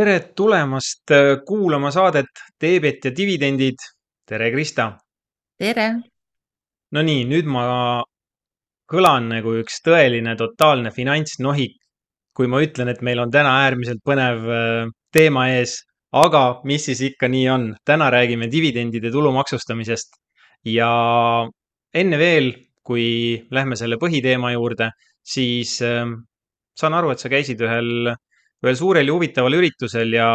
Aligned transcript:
tere 0.00 0.32
tulemast 0.36 1.12
äh, 1.12 1.42
kuulama 1.44 1.90
saadet 1.92 2.40
Teebet 2.58 3.04
ja 3.04 3.10
dividendid. 3.16 3.82
tere, 4.28 4.50
Krista. 4.54 4.86
tere. 5.58 5.88
Nonii, 6.96 7.26
nüüd 7.28 7.48
ma 7.50 7.64
kõlan 8.90 9.28
nagu 9.34 9.52
üks 9.60 9.82
tõeline 9.84 10.36
totaalne 10.38 10.92
finantsnohik, 10.94 11.74
kui 12.32 12.48
ma 12.48 12.62
ütlen, 12.64 12.88
et 12.88 13.02
meil 13.04 13.20
on 13.20 13.32
täna 13.34 13.58
äärmiselt 13.66 14.00
põnev 14.06 14.48
äh, 14.48 14.88
teema 15.12 15.50
ees. 15.52 15.76
aga 16.16 16.62
mis 16.64 16.88
siis 16.88 17.04
ikka 17.06 17.28
nii 17.30 17.44
on, 17.52 17.68
täna 17.86 18.08
räägime 18.10 18.48
dividendide 18.50 19.12
tulumaksustamisest 19.14 20.16
ja 20.66 20.88
enne 21.94 22.18
veel, 22.18 22.50
kui 22.82 23.04
lähme 23.50 23.76
selle 23.76 24.00
põhiteema 24.00 24.54
juurde, 24.56 24.90
siis 25.22 25.76
äh, 25.84 26.08
saan 26.74 26.96
aru, 26.96 27.12
et 27.12 27.20
sa 27.20 27.28
käisid 27.28 27.60
ühel 27.68 28.14
ühel 28.64 28.76
suurel 28.76 29.08
ja 29.08 29.16
huvitaval 29.16 29.56
üritusel 29.56 30.12
ja, 30.14 30.30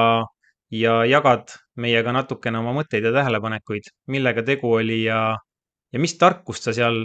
ja 0.74 1.00
jagad 1.10 1.54
meiega 1.82 2.14
natukene 2.16 2.60
oma 2.62 2.74
mõtteid 2.78 3.06
ja 3.06 3.14
tähelepanekuid, 3.16 3.92
millega 4.12 4.44
tegu 4.46 4.72
oli 4.80 5.04
ja, 5.04 5.20
ja 5.92 6.02
mis 6.02 6.18
tarkust 6.18 6.66
sa 6.66 6.74
seal 6.76 7.04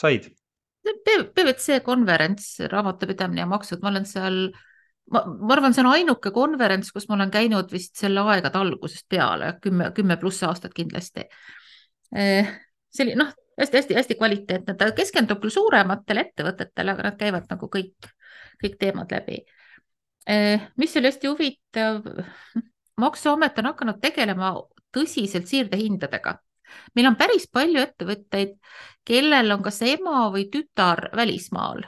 said? 0.00 0.30
PwC 0.80 1.80
konverents, 1.84 2.54
raamatupidamine 2.70 3.42
ja 3.42 3.48
maksud, 3.48 3.82
ma 3.82 3.90
olen 3.90 4.06
seal, 4.08 4.38
ma, 5.12 5.24
ma 5.26 5.54
arvan, 5.56 5.74
see 5.76 5.84
on 5.84 5.90
ainuke 5.90 6.32
konverents, 6.32 6.92
kus 6.94 7.08
ma 7.08 7.18
olen 7.18 7.32
käinud 7.34 7.72
vist 7.72 8.00
selle 8.00 8.24
aegade 8.32 8.58
algusest 8.60 9.04
peale, 9.10 9.54
kümme, 9.64 9.90
kümme 9.96 10.16
pluss 10.20 10.44
aastat 10.46 10.72
kindlasti. 10.76 11.26
Eh, 12.16 12.48
oli 13.04 13.14
noh, 13.18 13.34
hästi-hästi-hästi 13.60 14.16
kvaliteetne, 14.16 14.74
ta 14.78 14.88
keskendub 14.96 15.42
küll 15.42 15.52
suurematele 15.52 16.24
ettevõtetele, 16.28 16.96
aga 16.96 17.10
nad 17.10 17.18
käivad 17.20 17.50
nagu 17.52 17.68
kõik, 17.72 18.08
kõik 18.62 18.80
teemad 18.80 19.12
läbi 19.12 19.42
mis 20.76 20.96
oli 20.96 21.10
hästi 21.10 21.30
huvitav, 21.30 22.04
maksuamet 23.04 23.58
on 23.58 23.70
hakanud 23.72 24.00
tegelema 24.02 24.52
tõsiselt 24.94 25.48
siirdehindadega. 25.50 26.36
meil 26.94 27.08
on 27.10 27.16
päris 27.18 27.48
palju 27.50 27.80
ettevõtteid, 27.82 28.54
kellel 29.04 29.56
on 29.56 29.62
kas 29.62 29.82
ema 29.82 30.28
või 30.30 30.46
tütar 30.52 31.08
välismaal 31.16 31.82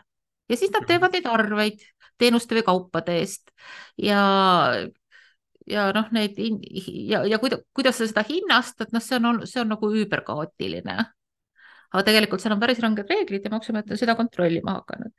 ja 0.48 0.56
siis 0.56 0.72
nad 0.74 0.86
teevad 0.88 1.14
neid 1.14 1.28
arveid 1.30 1.84
teenuste 2.20 2.56
või 2.58 2.66
kaupade 2.66 3.16
eest 3.20 3.52
ja 4.00 4.20
ja 5.70 5.86
noh, 5.94 6.10
neid 6.14 6.38
ja, 6.38 7.22
ja 7.28 7.38
kuida, 7.38 7.60
kuidas 7.74 7.98
sa 7.98 8.08
seda 8.08 8.24
hinnastad, 8.26 8.90
noh, 8.94 9.02
see 9.02 9.18
on, 9.20 9.42
see 9.48 9.62
on 9.62 9.70
nagu 9.72 9.90
üüberkaootiline. 9.94 10.96
aga 11.92 12.02
tegelikult 12.08 12.42
seal 12.42 12.56
on 12.56 12.60
päris 12.62 12.80
ranged 12.82 13.10
reeglid 13.10 13.44
ja 13.44 13.52
Maksuamet 13.52 13.90
on 13.92 14.00
seda 14.00 14.16
kontrollima 14.16 14.78
hakanud. 14.80 15.12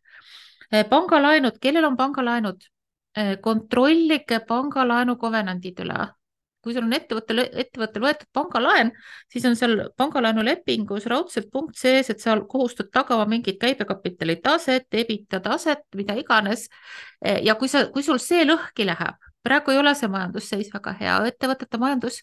Eh, 0.72 0.86
pangalaenud, 0.90 1.60
kellel 1.62 1.86
on 1.86 1.98
pangalaenud? 1.98 2.66
Äh, 3.18 3.38
kontrollige 3.42 4.40
pangalaenu 4.48 5.16
kovenandid 5.22 5.80
üle. 5.86 6.10
kui 6.64 6.72
sul 6.72 6.86
on 6.88 6.94
ettevõttel, 6.96 7.42
ettevõttel 7.60 8.02
võetud 8.06 8.30
pangalaen, 8.32 8.94
siis 9.28 9.44
on 9.50 9.58
seal 9.60 9.82
pangalaenu 10.00 10.46
lepingus 10.48 11.04
raudselt 11.12 11.50
punkt 11.52 11.76
sees, 11.76 12.08
et 12.10 12.24
sa 12.24 12.38
kohustud 12.40 12.88
tagama 12.88 13.26
mingit 13.28 13.58
käibekapitali 13.60 14.38
taset, 14.40 14.88
EBITDA 14.88 15.42
taset, 15.44 15.84
mida 16.00 16.16
iganes. 16.16 16.70
Äh, 17.20 17.42
ja 17.44 17.58
kui 17.60 17.68
sa, 17.68 17.84
kui 17.92 18.02
sul 18.08 18.22
see 18.24 18.48
lõhki 18.48 18.88
läheb, 18.88 19.28
praegu 19.44 19.76
ei 19.76 19.82
ole 19.84 19.94
see 20.00 20.08
majandusseis 20.10 20.72
väga 20.74 20.96
hea, 21.02 21.20
ettevõtete 21.34 21.82
majandus 21.84 22.22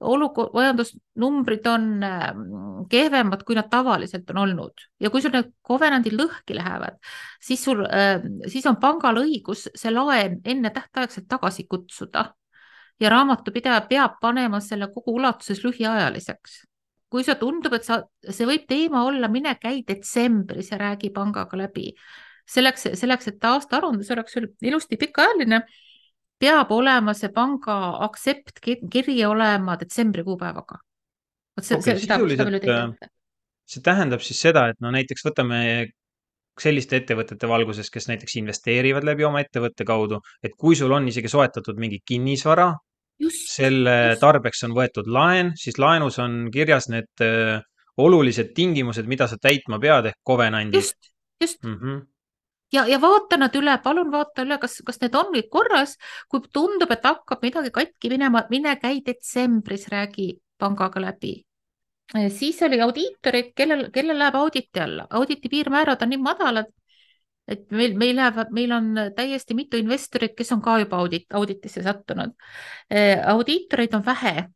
olukord, 0.00 0.52
majandusnumbrid 0.54 1.66
on 1.66 1.86
ähm, 2.06 2.42
kehvemad, 2.90 3.42
kui 3.46 3.56
nad 3.58 3.66
tavaliselt 3.70 4.30
on 4.30 4.42
olnud 4.44 4.84
ja 5.02 5.10
kui 5.10 5.22
sul 5.22 5.34
need 5.34 5.50
kovenandid 5.66 6.14
lõhki 6.14 6.54
lähevad, 6.58 6.98
siis 7.42 7.64
sul, 7.64 7.82
ähm, 7.86 8.38
siis 8.46 8.66
on 8.70 8.78
pangal 8.80 9.18
õigus 9.24 9.66
see 9.74 9.92
laen 9.92 10.38
ennetähtaegselt 10.44 11.26
tagasi 11.30 11.66
kutsuda 11.70 12.28
ja 13.00 13.10
raamatupidaja 13.10 13.80
peab 13.90 14.18
panema 14.22 14.60
selle 14.62 14.90
kogu 14.94 15.16
ulatuses 15.18 15.64
lühiajaliseks. 15.64 16.64
kui 17.08 17.24
see 17.24 17.38
tundub, 17.40 17.72
et 17.72 17.86
sa, 17.86 18.02
see 18.20 18.44
võib 18.44 18.66
teema 18.68 19.06
olla, 19.08 19.30
mine 19.32 19.54
käi 19.56 19.80
detsembris 19.88 20.68
ja 20.74 20.78
räägi 20.78 21.10
pangaga 21.10 21.56
läbi. 21.56 21.94
selleks, 22.48 22.86
selleks, 22.94 23.28
et 23.28 23.44
aastaaruandlus 23.44 24.10
oleks 24.10 24.32
sul 24.32 24.46
ilusti 24.62 24.96
pikaajaline 24.96 25.62
peab 26.38 26.72
olema 26.74 27.14
see 27.18 27.30
panga 27.34 27.76
aktsept 28.06 28.60
kiri 28.62 29.18
olema 29.26 29.76
detsembri 29.80 30.24
kuupäevaga. 30.26 30.80
vot 31.56 31.66
see 31.66 31.78
okay,, 31.78 31.98
seda, 31.98 32.18
seda 32.18 32.48
veel 32.48 32.58
ei 32.58 32.64
tegeta. 32.64 33.12
see 33.68 33.84
tähendab 33.84 34.24
siis 34.24 34.42
seda, 34.46 34.68
et 34.72 34.78
no 34.84 34.92
näiteks 34.94 35.26
võtame 35.26 35.62
selliste 36.58 36.98
ettevõtete 36.98 37.48
valguses, 37.50 37.90
kes 37.94 38.08
näiteks 38.10 38.34
investeerivad 38.40 39.06
läbi 39.06 39.26
oma 39.26 39.42
ettevõtte 39.44 39.86
kaudu, 39.86 40.18
et 40.42 40.56
kui 40.58 40.76
sul 40.78 40.92
on 40.94 41.06
isegi 41.10 41.30
soetatud 41.30 41.78
mingi 41.78 42.00
kinnisvara, 42.06 42.72
selle 43.30 43.94
just. 44.10 44.20
tarbeks 44.22 44.64
on 44.66 44.74
võetud 44.74 45.10
laen, 45.10 45.52
siis 45.58 45.78
laenus 45.78 46.18
on 46.22 46.48
kirjas 46.54 46.88
need 46.90 47.22
äh, 47.22 47.60
olulised 47.98 48.50
tingimused, 48.54 49.06
mida 49.10 49.26
sa 49.30 49.38
täitma 49.42 49.78
pead 49.82 50.10
ehk 50.10 50.18
kovenandid. 50.26 50.82
just, 50.82 51.12
just 51.42 51.62
mm. 51.64 51.78
-hmm 51.78 52.06
ja, 52.72 52.86
ja 52.86 53.00
vaata 53.00 53.38
nad 53.40 53.54
üle, 53.56 53.74
palun 53.84 54.10
vaata 54.12 54.44
üle, 54.46 54.58
kas, 54.60 54.78
kas 54.86 55.00
need 55.02 55.16
on 55.18 55.32
kõik 55.34 55.50
korras. 55.52 55.96
kui 56.28 56.40
tundub, 56.52 56.90
et 56.92 57.04
hakkab 57.04 57.44
midagi 57.44 57.70
katki 57.74 58.10
minema, 58.12 58.44
mine 58.50 58.76
käi 58.80 59.00
detsembris, 59.04 59.88
räägi 59.88 60.32
pangaga 60.58 61.00
läbi. 61.00 61.44
siis 62.32 62.62
oli 62.62 62.80
audiitorid, 62.80 63.52
kellel, 63.54 63.90
kellel 63.92 64.18
läheb 64.18 64.34
auditi 64.34 64.80
alla, 64.80 65.06
auditi 65.10 65.48
piirmäärad 65.48 66.02
on 66.02 66.08
nii 66.08 66.20
madalad, 66.24 66.70
et 67.48 67.70
meil, 67.70 67.96
meil 67.96 68.16
läheb, 68.16 68.52
meil 68.52 68.72
on 68.72 68.94
täiesti 69.16 69.54
mitu 69.54 69.76
investorit, 69.76 70.34
kes 70.36 70.52
on 70.52 70.62
ka 70.62 70.78
juba 70.78 70.96
audit, 70.96 71.26
auditisse 71.32 71.82
sattunud. 71.82 72.32
audiitoreid 73.26 73.94
on 73.94 74.04
vähe, 74.04 74.48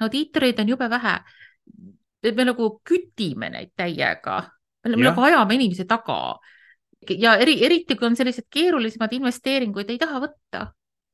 audiitoreid 0.00 0.58
on 0.58 0.68
jube 0.68 0.90
vähe. 0.90 1.18
me 2.34 2.44
nagu 2.44 2.80
kütime 2.84 3.50
neid 3.50 3.70
täiega, 3.76 4.42
me 4.84 5.02
nagu 5.02 5.20
ajame 5.22 5.54
inimesi 5.54 5.84
taga 5.84 6.38
ja 7.18 7.36
eri, 7.40 7.58
eriti 7.64 7.96
kui 7.96 8.08
on 8.08 8.16
sellised 8.18 8.48
keerulisemad 8.50 9.12
investeeringuid 9.18 9.90
ei 9.90 9.98
taha 9.98 10.22
võtta, 10.24 10.64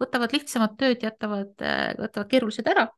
võtavad 0.00 0.32
lihtsamat 0.34 0.76
tööd, 0.80 1.02
jätavad, 1.04 1.54
võtavad 2.00 2.30
keerulised 2.30 2.68
ära. 2.70 2.88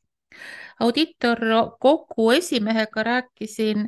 audiitor 0.80 1.40
kogu 1.80 2.30
esimehega 2.34 3.02
rääkisin, 3.02 3.86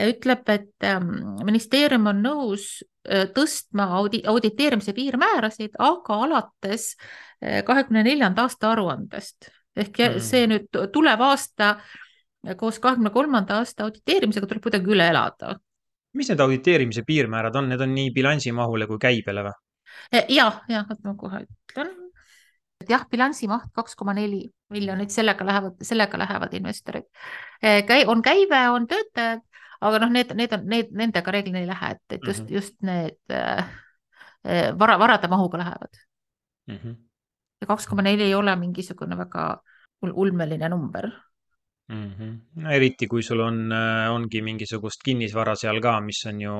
ütleb, 0.00 0.48
et 0.48 0.86
ähm, 0.86 1.08
ministeerium 1.44 2.06
on 2.06 2.20
nõus 2.22 2.66
äh, 3.08 3.26
tõstma 3.34 3.88
audi-, 3.98 4.22
auditeerimise 4.26 4.92
piirmäärasid, 4.94 5.74
aga 5.78 6.20
alates 6.26 6.94
äh, 6.96 7.64
kahekümne 7.64 8.04
neljanda 8.06 8.46
aasta 8.46 8.70
aruandest 8.72 9.50
ehk 9.76 9.98
mm. 9.98 10.22
see 10.24 10.46
nüüd 10.50 10.78
tulev 10.92 11.20
aasta 11.24 11.74
koos 12.60 12.78
kahekümne 12.82 13.10
kolmanda 13.14 13.60
aasta 13.60 13.86
auditeerimisega 13.86 14.48
tuleb 14.48 14.64
kuidagi 14.64 14.94
üle 14.94 15.10
elada 15.12 15.56
mis 16.16 16.30
need 16.30 16.40
auditeerimise 16.40 17.02
piirmäärad 17.06 17.56
on, 17.56 17.68
need 17.70 17.80
on 17.80 17.92
nii 17.94 18.10
bilansimahule 18.14 18.86
kui 18.90 18.98
käibele 19.02 19.44
või? 19.46 19.56
ja, 20.12 20.46
ja, 20.68 20.84
oot 20.84 21.04
ma 21.04 21.14
kohe 21.18 21.42
ütlen. 21.44 21.92
et 22.80 22.90
jah, 22.90 23.04
bilansimaht 23.10 23.70
kaks 23.76 23.94
koma 23.98 24.14
neli 24.16 24.44
miljonit, 24.70 25.10
sellega 25.10 25.44
lähevad, 25.46 25.78
sellega 25.84 26.18
lähevad 26.18 26.52
investorid. 26.54 27.06
Käi-, 27.60 28.06
on 28.08 28.22
käive, 28.22 28.60
on 28.70 28.86
töötajad, 28.90 29.42
aga 29.80 30.00
noh, 30.02 30.12
need, 30.14 30.32
need 30.38 30.54
on, 30.56 30.66
need, 30.70 30.92
nendega 30.96 31.34
reeglina 31.34 31.62
ei 31.62 31.68
lähe, 31.68 31.94
et, 31.96 32.04
et 32.16 32.26
just 32.26 32.42
mm, 32.42 32.46
-hmm. 32.46 32.54
just 32.54 32.74
need 32.82 33.18
äh, 33.34 34.78
vara, 34.78 34.98
varade 34.98 35.28
mahuga 35.28 35.58
lähevad 35.58 36.00
mm. 36.66 36.76
-hmm. 36.76 36.96
ja 37.60 37.66
kaks 37.66 37.86
koma 37.86 38.02
neli 38.02 38.22
ei 38.22 38.34
ole 38.34 38.56
mingisugune 38.56 39.16
väga 39.16 39.60
ulmeline 40.02 40.68
number 40.68 41.10
mm. 41.90 42.12
-hmm. 42.18 42.70
eriti, 42.72 43.06
kui 43.06 43.22
sul 43.22 43.40
on, 43.40 43.72
äh, 43.72 44.10
ongi 44.12 44.42
mingisugust 44.42 45.02
kinnisvara 45.04 45.54
seal 45.54 45.80
ka, 45.82 45.98
mis 46.00 46.22
on 46.26 46.40
ju, 46.40 46.54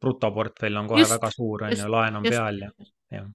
brutoportfell 0.00 0.76
on 0.76 0.88
kohe 0.88 1.04
just, 1.04 1.16
väga 1.16 1.30
suur, 1.30 1.66
on 1.68 1.76
ju, 1.76 1.90
laen 1.90 2.20
on 2.20 2.24
just. 2.24 2.36
peal 2.36 2.62
ja, 2.62 2.70
jah. 3.18 3.28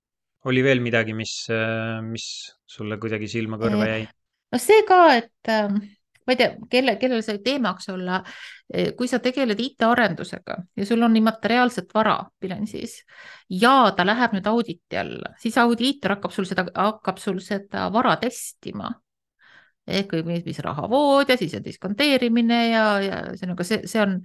oli 0.46 0.64
veel 0.64 0.84
midagi, 0.86 1.14
mis, 1.14 1.36
äh, 1.54 2.00
mis 2.06 2.28
sulle 2.66 2.98
kuidagi 2.98 3.28
silma-kõrva 3.28 3.90
jäi? 3.94 4.04
no 4.52 4.62
see 4.62 4.86
ka, 4.88 5.02
et 5.18 5.54
äh, 5.56 5.68
ma 5.70 6.36
ei 6.36 6.40
tea, 6.40 6.56
kelle, 6.70 6.96
kellel 7.02 7.26
see 7.26 7.42
teemaks 7.46 7.90
olla, 7.90 8.24
kui 8.98 9.08
sa 9.10 9.18
tegeled 9.18 9.58
IT-arendusega 9.58 10.56
ja 10.78 10.86
sul 10.86 11.02
on 11.02 11.16
immateriaalset 11.18 11.88
vara 11.94 12.20
bilansis 12.42 13.00
ja 13.50 13.90
ta 13.98 14.06
läheb 14.06 14.36
nüüd 14.38 14.50
auditi 14.52 15.00
alla, 15.02 15.34
siis 15.42 15.58
audiitor 15.58 16.20
hakkab 16.20 16.36
sul 16.36 16.46
seda, 16.46 16.68
hakkab 16.76 17.18
sul 17.18 17.40
seda 17.42 17.88
vara 17.94 18.14
testima 18.22 18.92
ehk 20.00 20.16
mis, 20.28 20.46
mis 20.46 20.62
rahavood 20.66 21.30
ja 21.30 21.38
siis 21.40 21.56
on 21.58 21.66
diskonteerimine 21.66 22.60
ja, 22.70 22.86
ja 23.04 23.22
ühesõnaga 23.32 23.66
see, 23.68 23.84
see 23.90 24.02
on 24.04 24.20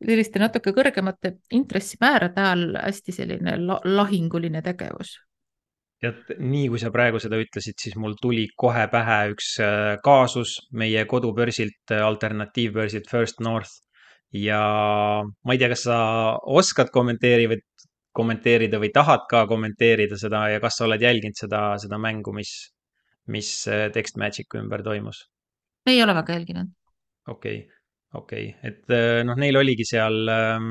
selliste 0.00 0.40
natuke 0.40 0.72
kõrgemate 0.76 1.34
intressimäärade 1.56 2.46
all 2.52 2.78
hästi 2.78 3.14
selline 3.14 3.56
la, 3.60 3.80
lahinguline 3.84 4.62
tegevus. 4.64 5.18
tead, 6.00 6.32
nii 6.40 6.70
kui 6.72 6.80
sa 6.80 6.88
praegu 6.94 7.20
seda 7.20 7.36
ütlesid, 7.36 7.76
siis 7.76 7.96
mul 8.00 8.14
tuli 8.20 8.46
kohe 8.56 8.86
pähe 8.92 9.18
üks 9.34 9.52
äh, 9.60 9.98
kaasus 10.04 10.56
meie 10.72 11.04
kodubörsilt, 11.04 11.92
äh, 11.92 12.00
alternatiivbörsilt 12.06 13.10
First 13.10 13.44
North 13.44 13.82
ja 14.32 14.62
ma 15.44 15.52
ei 15.52 15.60
tea, 15.60 15.68
kas 15.68 15.84
sa 15.84 15.98
oskad 16.40 16.88
kommenteerida, 16.94 17.58
kommenteerida 18.16 18.80
või 18.80 18.90
tahad 18.94 19.26
ka 19.30 19.44
kommenteerida 19.50 20.16
seda 20.18 20.46
ja 20.54 20.60
kas 20.62 20.78
sa 20.78 20.86
oled 20.86 21.02
jälginud 21.02 21.36
seda, 21.38 21.62
seda 21.82 21.98
mängu, 22.00 22.32
mis 22.34 22.54
mis 23.32 23.50
äh, 23.70 23.88
Text 23.94 24.18
Magicu 24.20 24.60
ümber 24.60 24.84
toimus? 24.86 25.24
ei 25.88 26.02
ole 26.02 26.14
väga 26.14 26.36
jälginud. 26.38 26.70
okei 27.28 27.58
okay,, 27.64 27.82
okei 28.14 28.46
okay., 28.50 28.70
et 28.70 28.94
äh, 28.96 29.24
noh, 29.26 29.38
neil 29.40 29.56
oligi 29.60 29.86
seal 29.88 30.28
äh, 30.28 30.70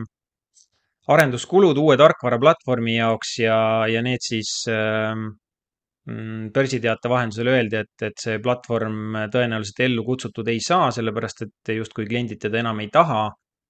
arenduskulud 1.09 1.77
uue 1.81 1.97
tarkvaraplatvormi 1.97 2.97
jaoks 2.99 3.37
ja, 3.43 3.59
ja 3.89 4.01
need 4.05 4.23
siis 4.25 4.53
äh, 4.69 5.15
börsiteate 6.53 7.09
vahendusel 7.11 7.51
öeldi, 7.51 7.83
et, 7.83 8.05
et 8.07 8.21
see 8.21 8.39
platvorm 8.41 9.17
tõenäoliselt 9.33 9.83
ellu 9.85 10.05
kutsutud 10.07 10.47
ei 10.49 10.61
saa, 10.63 10.87
sellepärast 10.95 11.43
et 11.45 11.71
justkui 11.75 12.07
kliendid 12.09 12.41
teda 12.41 12.63
enam 12.63 12.79
ei 12.81 12.89
taha 12.93 13.27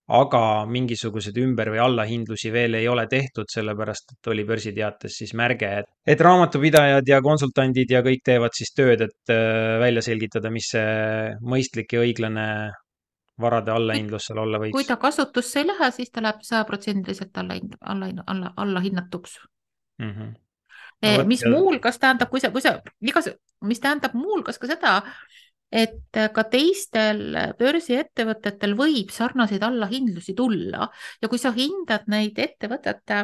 aga 0.09 0.41
mingisuguseid 0.69 1.38
ümber- 1.38 1.69
või 1.73 1.81
allahindlusi 1.83 2.51
veel 2.53 2.79
ei 2.79 2.88
ole 2.89 3.06
tehtud, 3.09 3.50
sellepärast 3.51 4.15
et 4.15 4.29
oli 4.33 4.45
börsiteates 4.47 5.19
siis 5.21 5.35
märge, 5.38 5.69
et, 5.83 5.89
et 6.07 6.21
raamatupidajad 6.25 7.07
ja 7.11 7.21
konsultandid 7.21 7.94
ja 7.94 8.01
kõik 8.06 8.23
teevad 8.25 8.57
siis 8.57 8.73
tööd, 8.73 9.06
et 9.06 9.33
äh, 9.33 9.77
välja 9.81 10.03
selgitada, 10.06 10.51
mis 10.53 10.71
see 10.73 10.89
mõistlik 11.45 11.94
ja 11.94 12.03
õiglane 12.06 12.50
varade 13.39 13.71
allahindlus 13.71 14.27
seal 14.27 14.41
olla 14.41 14.59
võiks. 14.59 14.75
kui 14.75 14.88
ta 14.88 14.97
kasutusse 15.00 15.61
ei 15.61 15.69
lähe, 15.69 15.91
siis 15.95 16.11
ta 16.11 16.23
läheb 16.25 16.41
sajaprotsendiliselt 16.44 17.38
alla, 17.39 17.59
alla, 17.81 18.11
alla, 18.25 18.53
alla 18.57 18.83
hinnatuks 18.83 19.39
mm. 20.01 20.11
-hmm. 20.11 20.38
No, 21.00 21.23
mis 21.23 21.45
muuhulgas 21.47 21.95
tähendab, 22.00 22.27
kui 22.29 22.41
sa, 22.44 22.50
kui 22.51 22.61
sa 22.61 22.73
igas, 23.00 23.29
mis 23.63 23.79
tähendab 23.79 24.13
muuhulgas 24.19 24.59
ka 24.59 24.67
seda, 24.67 24.97
et 25.69 26.18
ka 26.33 26.44
teistel 26.50 27.36
börsiettevõtetel 27.60 28.74
võib 28.77 29.12
sarnaseid 29.13 29.63
allahindlusi 29.66 30.33
tulla 30.38 30.88
ja 31.21 31.30
kui 31.30 31.42
sa 31.42 31.51
hindad 31.54 32.07
neid 32.10 32.39
ettevõtete 32.42 33.21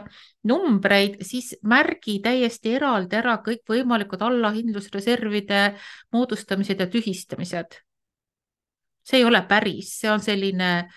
numbreid, 0.50 1.18
siis 1.26 1.56
märgi 1.66 2.20
täiesti 2.26 2.76
eraldi 2.78 3.18
ära 3.18 3.40
kõikvõimalikud 3.46 4.22
allahindlusreservide 4.28 5.64
moodustamised 6.14 6.86
ja 6.86 6.88
tühistamised. 6.92 7.82
see 9.06 9.20
ei 9.22 9.26
ole 9.26 9.42
päris, 9.46 10.00
see 10.00 10.10
on 10.10 10.22
selline 10.22 10.90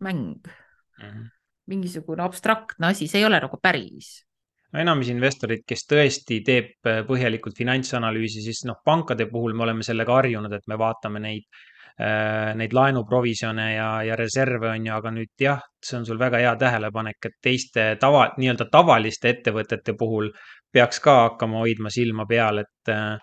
mäng 0.00 0.36
mm, 0.36 0.52
-hmm. 1.00 1.28
mingisugune 1.66 2.22
abstraktne 2.22 2.86
asi, 2.86 3.08
see 3.08 3.18
ei 3.20 3.26
ole 3.26 3.40
nagu 3.40 3.56
päris 3.62 4.26
no 4.72 4.82
enamus 4.82 5.10
investorid, 5.12 5.62
kes 5.68 5.86
tõesti 5.90 6.40
teeb 6.46 6.88
äh, 6.88 7.00
põhjalikult 7.06 7.56
finantsanalüüsi, 7.58 8.42
siis 8.44 8.64
noh, 8.68 8.80
pankade 8.84 9.28
puhul 9.30 9.54
me 9.56 9.66
oleme 9.66 9.86
sellega 9.86 10.18
harjunud, 10.18 10.52
et 10.52 10.66
me 10.70 10.78
vaatame 10.80 11.22
neid, 11.22 11.46
äh, 12.00 12.52
neid 12.58 12.74
laenuprovisjone 12.76 13.68
ja, 13.74 13.90
ja 14.06 14.18
reserve 14.18 14.72
on 14.72 14.88
ju, 14.88 14.94
aga 14.96 15.12
nüüd 15.14 15.46
jah, 15.46 15.62
see 15.82 16.00
on 16.00 16.08
sul 16.08 16.20
väga 16.20 16.42
hea 16.42 16.56
tähelepanek, 16.60 17.30
et 17.30 17.38
teiste 17.42 17.86
tava, 18.02 18.26
nii-öelda 18.40 18.68
tavaliste 18.72 19.32
ettevõtete 19.36 19.96
puhul 19.98 20.32
peaks 20.74 21.00
ka 21.04 21.22
hakkama 21.28 21.62
hoidma 21.62 21.92
silma 21.94 22.26
peal, 22.28 22.64
et, 22.64 22.92
äh, 22.92 23.14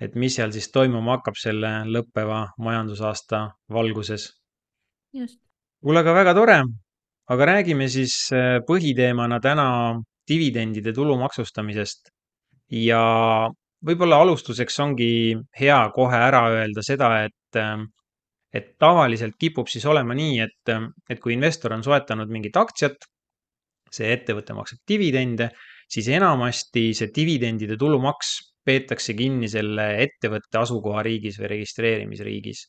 et 0.00 0.18
mis 0.18 0.34
seal 0.34 0.52
siis 0.54 0.70
toimuma 0.74 1.18
hakkab 1.18 1.38
selle 1.38 1.72
lõppeva 1.86 2.44
majandusaasta 2.58 3.46
valguses. 3.74 4.28
kuule, 5.82 6.00
aga 6.02 6.12
väga 6.14 6.34
tore, 6.34 6.60
aga 7.30 7.46
räägime 7.46 7.86
siis 7.88 8.14
põhiteemana 8.66 9.38
täna 9.40 9.68
dividendide 10.28 10.92
tulumaksustamisest 10.96 12.12
ja 12.76 13.02
võib-olla 13.84 14.22
alustuseks 14.24 14.78
ongi 14.84 15.10
hea 15.60 15.78
kohe 15.94 16.18
ära 16.28 16.42
öelda 16.52 16.82
seda, 16.84 17.10
et, 17.28 17.60
et 18.52 18.74
tavaliselt 18.80 19.38
kipub 19.40 19.70
siis 19.70 19.86
olema 19.88 20.16
nii, 20.18 20.40
et, 20.44 20.74
et 21.08 21.22
kui 21.22 21.36
investor 21.36 21.76
on 21.76 21.84
soetanud 21.86 22.30
mingit 22.32 22.56
aktsiat, 22.58 23.08
see 23.94 24.10
ettevõte 24.12 24.56
maksab 24.56 24.82
dividende, 24.88 25.50
siis 25.88 26.10
enamasti 26.12 26.90
see 26.96 27.12
dividendide 27.14 27.78
tulumaks 27.80 28.34
peetakse 28.68 29.14
kinni 29.16 29.48
selle 29.48 29.86
ettevõtte 30.04 30.60
asukohariigis 30.60 31.38
või 31.40 31.54
registreerimisriigis. 31.54 32.66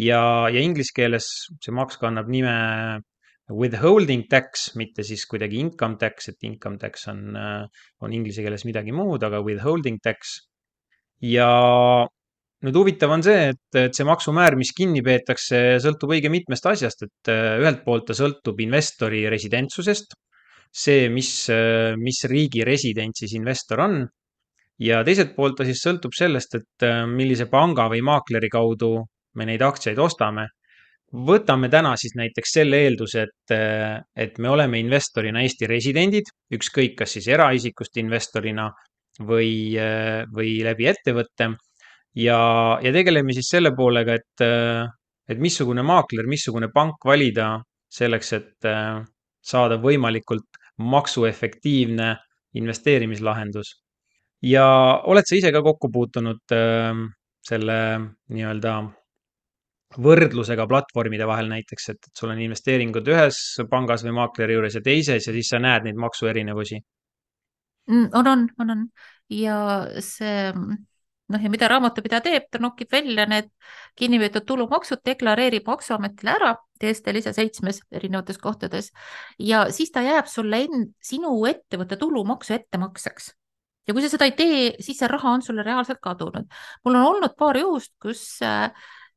ja, 0.00 0.48
ja 0.52 0.62
inglise 0.62 0.94
keeles 0.96 1.26
see 1.60 1.74
maks 1.76 1.98
kannab 2.00 2.30
nime 2.32 2.54
withholding 3.52 4.26
tax, 4.28 4.72
mitte 4.74 5.04
siis 5.06 5.22
kuidagi 5.30 5.60
income 5.62 5.98
tax, 6.00 6.30
et 6.32 6.46
income 6.48 6.78
tax 6.82 7.06
on, 7.12 7.22
äh, 7.38 7.86
on 8.02 8.12
inglise 8.12 8.42
keeles 8.42 8.66
midagi 8.66 8.94
muud, 8.94 9.22
aga 9.22 9.42
withholding 9.44 10.00
tax. 10.02 10.40
ja 11.22 11.48
nüüd 12.66 12.76
huvitav 12.76 13.12
on 13.14 13.22
see, 13.24 13.46
et, 13.54 13.78
et 13.78 13.94
see 13.96 14.04
maksumäär, 14.04 14.52
mis 14.58 14.74
kinni 14.76 15.00
peetakse, 15.04 15.78
sõltub 15.80 16.12
õige 16.12 16.28
mitmest 16.32 16.66
asjast, 16.68 17.06
et 17.06 17.30
äh, 17.32 17.54
ühelt 17.62 17.84
poolt 17.86 18.08
ta 18.10 18.16
sõltub 18.18 18.60
investori 18.60 19.22
residentsusest, 19.32 20.18
see, 20.68 21.06
mis, 21.08 21.30
äh, 21.54 21.94
mis 21.96 22.20
riigi 22.28 22.66
resident 22.66 23.16
siis 23.16 23.36
investor 23.38 23.86
on. 23.86 24.04
ja 24.76 25.00
teiselt 25.06 25.32
poolt 25.32 25.56
ta 25.56 25.64
siis 25.64 25.80
sõltub 25.80 26.12
sellest, 26.12 26.58
et 26.58 26.84
millise 27.08 27.46
panga 27.48 27.86
või 27.88 28.02
maakleri 28.04 28.50
kaudu 28.52 28.90
me 29.40 29.46
neid 29.48 29.62
aktsiaid 29.64 29.96
ostame 29.98 30.44
võtame 31.12 31.68
täna 31.70 31.94
siis 31.96 32.16
näiteks 32.18 32.52
selle 32.58 32.80
eelduse, 32.86 33.26
et, 33.26 33.54
et 34.16 34.38
me 34.42 34.50
oleme 34.50 34.80
investorina 34.80 35.42
Eesti 35.42 35.68
residendid, 35.70 36.30
ükskõik, 36.52 36.96
kas 36.98 37.16
siis 37.16 37.28
eraisikust 37.30 37.96
investorina 38.02 38.68
või, 39.22 39.76
või 40.34 40.58
läbi 40.64 40.88
ettevõtte. 40.90 41.52
ja, 42.14 42.38
ja 42.82 42.92
tegeleme 42.92 43.32
siis 43.32 43.48
selle 43.50 43.72
poolega, 43.76 44.14
et, 44.14 44.44
et 45.28 45.38
missugune 45.38 45.82
maakler, 45.82 46.26
missugune 46.26 46.68
pank 46.74 47.04
valida 47.04 47.56
selleks, 47.88 48.32
et 48.32 48.70
saada 49.46 49.78
võimalikult 49.78 50.60
maksuefektiivne 50.78 52.16
investeerimislahendus. 52.54 53.74
ja 54.42 54.66
oled 55.06 55.24
sa 55.24 55.36
ise 55.36 55.52
ka 55.52 55.62
kokku 55.62 55.88
puutunud 55.92 56.54
selle 57.46 57.76
nii-öelda 58.28 58.82
võrdlusega 60.02 60.66
platvormide 60.68 61.26
vahel 61.28 61.48
näiteks, 61.50 61.88
et, 61.92 62.08
et 62.08 62.20
sul 62.20 62.32
on 62.32 62.40
investeeringud 62.42 63.06
ühes 63.12 63.38
pangas 63.70 64.04
või 64.04 64.16
maakleri 64.18 64.56
juures 64.56 64.76
ja 64.78 64.82
teises 64.84 65.28
ja 65.28 65.34
siis 65.36 65.52
sa 65.52 65.60
näed 65.62 65.86
neid 65.86 66.00
maksuerinevusi? 66.00 66.80
Mm, 67.86 68.10
on, 68.18 68.26
on, 68.26 68.44
on, 68.58 68.74
on 68.74 68.84
ja 69.30 69.56
see 70.02 70.50
noh, 70.52 71.42
ja 71.42 71.50
mida 71.50 71.68
raamatupidaja 71.70 72.22
teeb, 72.24 72.50
ta 72.50 72.60
nokib 72.62 72.90
välja 72.92 73.26
need 73.30 73.48
kinni 73.98 74.18
peetud 74.22 74.46
tulumaksud, 74.46 75.02
deklareerib 75.06 75.66
Maksuametile 75.66 76.34
ära 76.34 76.52
TST 76.80 77.14
lisa 77.14 77.32
seitsmes 77.36 77.80
erinevates 77.94 78.38
kohtades 78.42 78.92
ja 79.38 79.66
siis 79.74 79.94
ta 79.94 80.04
jääb 80.06 80.30
sulle 80.30 80.64
end, 80.66 80.92
sinu 81.02 81.32
ettevõtte 81.48 81.98
tulumaksu 82.00 82.58
ettemakseks 82.58 83.32
ja 83.86 83.94
kui 83.94 84.04
sa 84.04 84.10
seda 84.12 84.28
ei 84.28 84.36
tee, 84.38 84.60
siis 84.82 84.98
see 85.00 85.10
raha 85.10 85.36
on 85.38 85.42
sulle 85.46 85.64
reaalselt 85.66 86.02
kadunud. 86.02 86.46
mul 86.84 87.00
on 87.00 87.10
olnud 87.14 87.36
paar 87.38 87.58
juhust, 87.58 87.94
kus 88.02 88.22
äh, 88.42 88.70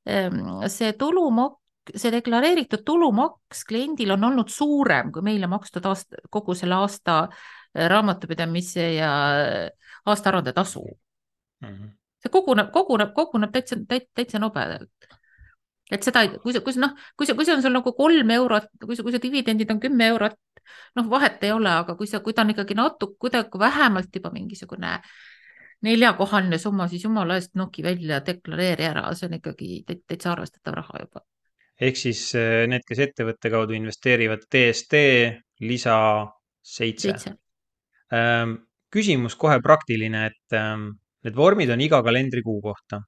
see 0.05 0.93
tulumaks, 0.93 1.59
see 1.95 2.11
deklareeritud 2.13 2.83
tulumaks 2.85 3.63
kliendil 3.67 4.13
on 4.15 4.23
olnud 4.31 4.49
suurem 4.49 5.11
kui 5.11 5.25
meile 5.25 5.47
makstud 5.47 5.85
aasta, 5.85 6.21
kogu 6.29 6.55
selle 6.55 6.77
aasta 6.79 7.21
äh, 7.23 7.89
raamatupidamise 7.89 8.93
ja 8.93 9.13
äh, 9.41 9.69
aastaaruande 10.05 10.53
tasu 10.53 10.83
mm. 11.61 11.67
-hmm. 11.67 11.89
see 12.21 12.31
koguneb, 12.31 12.71
koguneb, 12.71 13.13
koguneb 13.13 13.51
täitsa, 13.51 13.75
täitsa 14.15 14.39
nobedalt. 14.39 14.89
et 15.91 16.03
seda, 16.03 16.27
kui 16.27 16.53
sa, 16.53 16.61
kui 16.61 16.73
sa 16.73 16.79
noh, 16.79 16.91
kui 17.17 17.25
sa, 17.25 17.33
kui 17.33 17.45
see 17.45 17.55
on 17.55 17.61
sul 17.61 17.73
nagu 17.73 17.93
kolm 17.93 18.29
eurot, 18.29 18.67
kui 18.85 18.95
sa, 18.95 19.03
kui 19.03 19.11
sa 19.11 19.21
dividendid 19.21 19.71
on 19.71 19.79
kümme 19.79 20.05
eurot, 20.07 20.37
noh, 20.95 21.09
vahet 21.09 21.43
ei 21.43 21.51
ole, 21.51 21.69
aga 21.69 21.95
kui 21.95 22.07
sa, 22.07 22.19
kui 22.19 22.33
ta 22.33 22.41
on 22.45 22.53
ikkagi 22.53 22.77
natuke, 22.77 23.17
kuidagi 23.17 23.59
vähemalt 23.59 24.15
juba 24.15 24.29
mingisugune 24.29 24.99
neljakohaline 25.85 26.57
summa, 26.59 26.87
siis 26.91 27.03
jumala 27.05 27.37
eest 27.39 27.55
noki 27.59 27.83
välja, 27.83 28.19
deklareeri 28.25 28.87
ära, 28.89 29.05
see 29.15 29.29
on 29.29 29.37
ikkagi 29.39 29.83
täitsa 29.87 30.33
arvestatav 30.33 30.79
raha 30.81 31.03
juba. 31.05 31.23
ehk 31.79 31.95
siis 31.95 32.23
eh, 32.35 32.65
need, 32.67 32.83
kes 32.87 32.99
ettevõtte 33.05 33.51
kaudu 33.51 33.75
investeerivad, 33.77 34.41
DST 34.51 35.03
lisa 35.63 35.99
seitse. 36.59 37.35
Ähm, 38.13 38.57
küsimus 38.91 39.37
kohe 39.39 39.61
praktiline, 39.63 40.25
et 40.27 40.57
ähm, 40.57 40.89
need 41.23 41.35
vormid 41.35 41.71
on 41.71 41.81
iga 41.81 42.03
kalendrikuu 42.03 42.59
kohta. 42.61 43.01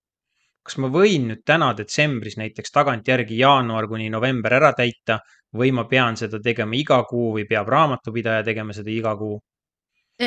kas 0.61 0.75
ma 0.77 0.91
võin 0.93 1.23
nüüd 1.25 1.39
täna 1.41 1.71
detsembris 1.73 2.35
näiteks 2.37 2.69
tagantjärgi 2.71 3.39
jaanuar 3.39 3.87
kuni 3.89 4.11
november 4.13 4.53
ära 4.53 4.69
täita 4.77 5.15
või 5.57 5.71
ma 5.73 5.87
pean 5.89 6.13
seda 6.19 6.37
tegema 6.37 6.77
iga 6.77 6.99
kuu 7.09 7.31
või 7.33 7.47
peab 7.49 7.71
raamatupidaja 7.73 8.43
tegema 8.45 8.75
seda 8.77 8.91
iga 8.93 9.15
kuu? 9.17 9.39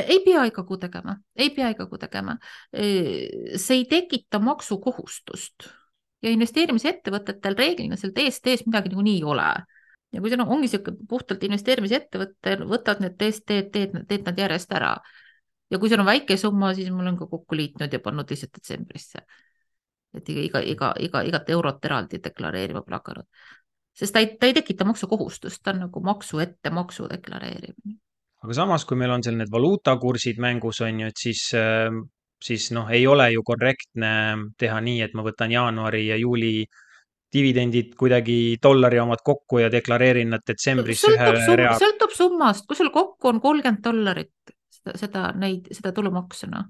Ei 0.01 0.21
pea 0.25 0.45
iga 0.49 0.65
kuu 0.67 0.79
tegema, 0.81 1.17
ei 1.37 1.51
pea 1.55 1.71
iga 1.75 1.87
kuu 1.87 1.99
tegema. 1.99 2.37
see 2.73 3.77
ei 3.79 3.85
tekita 3.91 4.39
maksukohustust 4.39 5.69
ja 6.25 6.33
investeerimisettevõtetel 6.33 7.57
reeglina 7.59 7.99
seal 8.01 8.15
DST-s 8.17 8.67
midagi 8.69 8.93
niikuinii 8.93 9.17
ei 9.21 9.25
ole. 9.35 9.49
ja 10.15 10.21
kui 10.23 10.31
see 10.31 10.39
no, 10.39 10.47
ongi 10.47 10.69
niisugune 10.69 11.09
puhtalt 11.11 11.43
investeerimisettevõte, 11.43 12.55
võtad 12.71 13.01
need 13.03 13.17
DST-d, 13.19 13.65
teed, 13.75 13.97
teed 14.09 14.29
nad 14.29 14.39
järjest 14.39 14.73
ära. 14.73 14.95
ja 15.71 15.81
kui 15.81 15.91
seal 15.91 16.05
on 16.05 16.11
väike 16.11 16.37
summa, 16.41 16.75
siis 16.75 16.91
ma 16.95 17.03
olen 17.03 17.19
ka 17.19 17.29
kokku 17.31 17.59
liitnud 17.59 17.93
ja 17.93 18.01
pannud 18.01 18.31
lihtsalt 18.31 18.55
detsembrisse. 18.61 19.25
et 20.15 20.29
iga, 20.31 20.63
iga, 20.63 20.95
iga, 21.01 21.23
igat 21.27 21.51
eurot 21.51 21.85
eraldi 21.85 22.23
deklareerima 22.25 22.83
pole 22.83 23.01
hakanud. 23.01 23.27
sest 23.95 24.15
ta 24.15 24.25
ei, 24.25 24.33
ta 24.39 24.47
ei 24.47 24.55
tekita 24.55 24.85
maksukohustust, 24.89 25.63
ta 25.63 25.75
on 25.75 25.85
nagu 25.87 26.01
maksu 26.01 26.41
ettemaksu 26.47 27.09
deklareerimine 27.11 28.01
aga 28.45 28.57
samas, 28.57 28.85
kui 28.85 28.99
meil 29.01 29.11
on 29.15 29.23
seal 29.25 29.39
need 29.41 29.53
valuutakursid 29.53 30.41
mängus, 30.43 30.83
on 30.85 31.01
ju, 31.01 31.07
et 31.09 31.21
siis 31.21 31.47
äh, 31.57 31.89
siis 32.45 32.71
noh, 32.77 32.89
ei 32.93 33.07
ole 33.07 33.31
ju 33.33 33.43
korrektne 33.47 34.11
teha 34.61 34.81
nii, 34.85 35.01
et 35.07 35.15
ma 35.17 35.25
võtan 35.27 35.53
jaanuari 35.55 36.07
ja 36.11 36.19
juuli 36.21 36.65
dividendid 37.35 37.95
kuidagi 37.99 38.57
dollari 38.63 39.01
omad 39.03 39.25
kokku 39.27 39.59
ja 39.65 39.71
deklareerin 39.73 40.31
nad 40.37 40.45
detsembris 40.47 41.03
ühe 41.09 41.17
sõltub 41.17 41.41
sum- 41.47 41.59
rea. 41.59 41.73
sõltub 41.81 42.15
summast, 42.15 42.67
kui 42.69 42.79
sul 42.79 42.93
kokku 42.95 43.33
on 43.33 43.41
kolmkümmend 43.43 43.83
dollarit, 43.83 44.55
seda, 44.71 44.97
seda, 45.01 45.25
neid, 45.41 45.67
seda 45.75 45.91
tulumaksu, 45.97 46.51
noh. 46.53 46.69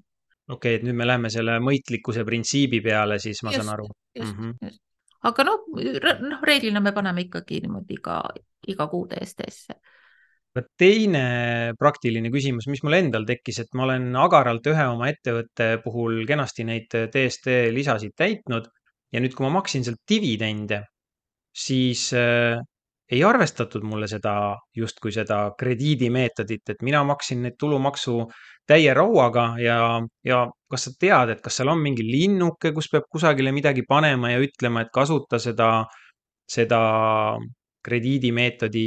okei 0.49 0.57
okay,, 0.57 0.79
et 0.79 0.87
nüüd 0.87 0.97
me 1.01 1.09
läheme 1.09 1.33
selle 1.33 1.59
mõistlikkuse 1.65 2.25
printsiibi 2.25 2.81
peale, 2.85 3.19
siis 3.21 3.43
ma 3.45 3.53
just, 3.53 3.61
saan 3.61 3.75
aru. 3.75 3.91
just 4.17 4.33
Mm 4.33 4.41
-hmm. 4.41 4.71
just. 4.71 4.81
aga 5.23 5.45
noh, 5.51 5.67
noh, 6.31 6.41
reeglina 6.43 6.81
me 6.81 6.93
paneme 6.93 7.27
ikkagi 7.29 7.61
niimoodi 7.61 7.99
iga, 8.01 8.23
iga 8.69 8.87
kuu 8.87 9.07
DST-sse. 9.11 9.81
Teine 10.55 11.75
praktiline 11.79 12.31
küsimus, 12.31 12.69
mis 12.71 12.85
mul 12.87 12.95
endal 13.01 13.25
tekkis, 13.27 13.59
et 13.65 13.73
ma 13.75 13.89
olen 13.89 14.13
agaralt 14.23 14.67
ühe 14.71 14.85
oma 14.87 15.09
ettevõtte 15.11 15.81
puhul 15.83 16.21
kenasti 16.29 16.67
neid 16.69 16.95
DST 17.11 17.73
lisasid 17.75 18.15
täitnud 18.15 18.69
ja 19.11 19.23
nüüd, 19.23 19.35
kui 19.35 19.47
ma 19.47 19.57
maksin 19.57 19.83
sealt 19.87 19.99
dividende, 20.11 20.85
siis 21.51 22.07
äh, 22.15 22.61
ei 23.11 23.25
arvestatud 23.27 23.83
mulle 23.87 24.07
seda 24.11 24.35
justkui 24.77 25.13
seda 25.15 25.39
krediidimeetodit, 25.59 26.71
et 26.71 26.87
mina 26.87 27.03
maksin 27.05 27.43
neid 27.45 27.59
tulumaksu 27.61 28.21
täie 28.67 28.95
rauaga 28.97 29.49
ja, 29.61 29.79
ja 30.25 30.45
kas 30.71 30.87
sa 30.89 30.95
tead, 31.01 31.35
et 31.35 31.43
kas 31.45 31.59
seal 31.61 31.73
on 31.75 31.83
mingi 31.83 32.07
linnuke, 32.07 32.73
kus 32.77 32.89
peab 32.93 33.11
kusagile 33.13 33.53
midagi 33.53 33.85
panema 33.89 34.33
ja 34.33 34.41
ütlema, 34.43 34.87
et 34.87 34.95
kasuta 34.95 35.39
seda, 35.43 35.69
seda 36.49 36.81
krediidimeetodi 37.85 38.87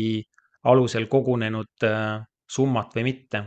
alusel 0.67 1.07
kogunenud 1.12 1.88
äh, 1.88 2.24
summat 2.50 2.95
või 2.97 3.12
mitte? 3.12 3.45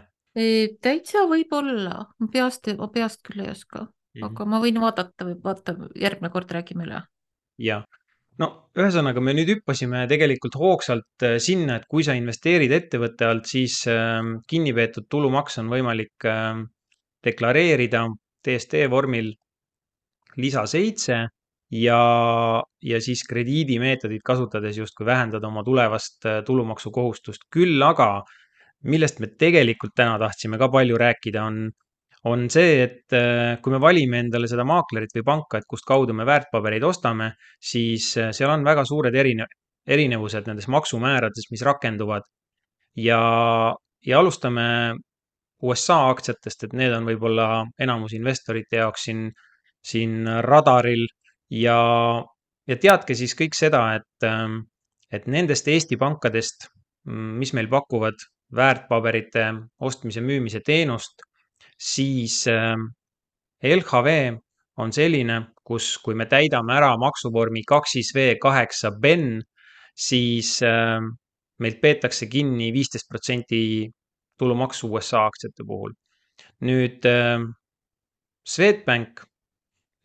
täitsa 0.80 1.24
võib-olla, 1.26 2.04
peast, 2.32 2.68
peast 2.94 3.24
küll 3.26 3.42
ei 3.42 3.50
oska, 3.50 3.88
Mhm. 4.14 4.24
aga 4.26 4.44
ma 4.50 4.58
võin 4.62 4.78
vaadata 4.82 5.26
vaata, 5.44 5.74
järgmine 5.94 6.30
kord 6.34 6.50
räägime 6.50 6.86
üle. 6.86 7.00
jah, 7.60 7.84
no 8.38 8.46
ühesõnaga 8.74 9.20
me 9.22 9.34
nüüd 9.36 9.52
hüppasime 9.52 10.06
tegelikult 10.10 10.56
hoogsalt 10.58 11.26
äh, 11.26 11.36
sinna, 11.38 11.76
et 11.76 11.86
kui 11.86 12.02
sa 12.02 12.16
investeerid 12.18 12.72
ettevõtte 12.72 13.28
alt, 13.28 13.46
siis 13.46 13.84
ähm, 13.86 14.38
kinni 14.48 14.72
peetud 14.74 15.06
tulumaks 15.10 15.58
on 15.62 15.68
võimalik 15.70 16.26
ähm, 16.26 16.64
deklareerida 17.24 18.06
DST 18.46 18.86
vormil 18.90 19.34
lisa 20.40 20.64
seitse 20.66 21.26
ja, 21.70 22.62
ja 22.82 23.00
siis 23.00 23.22
krediidimeetodit 23.28 24.22
kasutades 24.26 24.78
justkui 24.78 25.06
vähendada 25.06 25.48
oma 25.48 25.62
tulevast 25.64 26.26
äh, 26.26 26.42
tulumaksukohustust. 26.46 27.46
küll 27.52 27.82
aga, 27.82 28.22
millest 28.90 29.20
me 29.20 29.30
tegelikult 29.38 29.94
täna 29.96 30.18
tahtsime 30.18 30.58
ka 30.58 30.68
palju 30.68 30.98
rääkida, 30.98 31.44
on, 31.44 31.70
on 32.24 32.48
see, 32.50 32.82
et 32.82 33.16
äh, 33.16 33.60
kui 33.62 33.72
me 33.72 33.80
valime 33.80 34.24
endale 34.24 34.48
seda 34.50 34.64
maaklerit 34.66 35.14
või 35.18 35.26
panka, 35.26 35.60
et 35.60 35.68
kust 35.68 35.86
kaudu 35.86 36.16
me 36.16 36.26
väärtpabereid 36.26 36.84
ostame, 36.84 37.34
siis 37.60 38.12
äh, 38.18 38.32
seal 38.36 38.50
on 38.50 38.66
väga 38.66 38.84
suured 38.88 39.14
erine-, 39.14 39.48
erinevused 39.86 40.50
nendes 40.50 40.68
maksumäärades, 40.68 41.50
mis 41.50 41.62
rakenduvad. 41.62 42.26
ja, 42.96 43.20
ja 44.06 44.18
alustame 44.18 44.96
USA 45.62 46.08
aktsiatest, 46.10 46.64
et 46.64 46.72
need 46.72 46.92
on 46.96 47.04
võib-olla 47.04 47.66
enamus 47.78 48.14
investorite 48.16 48.80
jaoks 48.80 49.04
siin, 49.04 49.26
siin 49.84 50.24
radaril 50.42 51.04
ja, 51.50 51.78
ja 52.68 52.76
teadke 52.80 53.16
siis 53.18 53.34
kõik 53.38 53.56
seda, 53.58 53.82
et, 53.98 54.26
ähm, 54.26 54.62
et 55.12 55.26
nendest 55.26 55.68
Eesti 55.68 55.98
pankadest, 56.00 56.68
mm, 57.08 57.32
mis 57.42 57.52
meil 57.56 57.68
pakuvad 57.70 58.22
väärtpaberite 58.56 59.46
ostmise-müümise 59.86 60.62
teenust, 60.66 61.22
siis 61.78 62.42
ähm, 62.50 62.90
LHV 63.62 64.16
on 64.80 64.92
selline, 64.92 65.40
kus, 65.64 65.96
kui 66.02 66.16
me 66.16 66.26
täidame 66.26 66.74
ära 66.74 66.94
maksuvormi 66.98 67.62
kaks 67.68 67.98
siis 67.98 68.12
V 68.16 68.34
kaheksa 68.40 68.94
BEN, 68.96 69.42
siis 69.94 70.58
ähm, 70.66 71.12
meilt 71.60 71.80
peetakse 71.82 72.26
kinni 72.30 72.70
viisteist 72.72 73.08
protsenti 73.10 73.90
tulumaksu 74.40 74.88
USA 74.88 75.26
aktsiate 75.28 75.66
puhul. 75.68 75.92
nüüd 76.64 77.04
Swedbank 78.48 79.20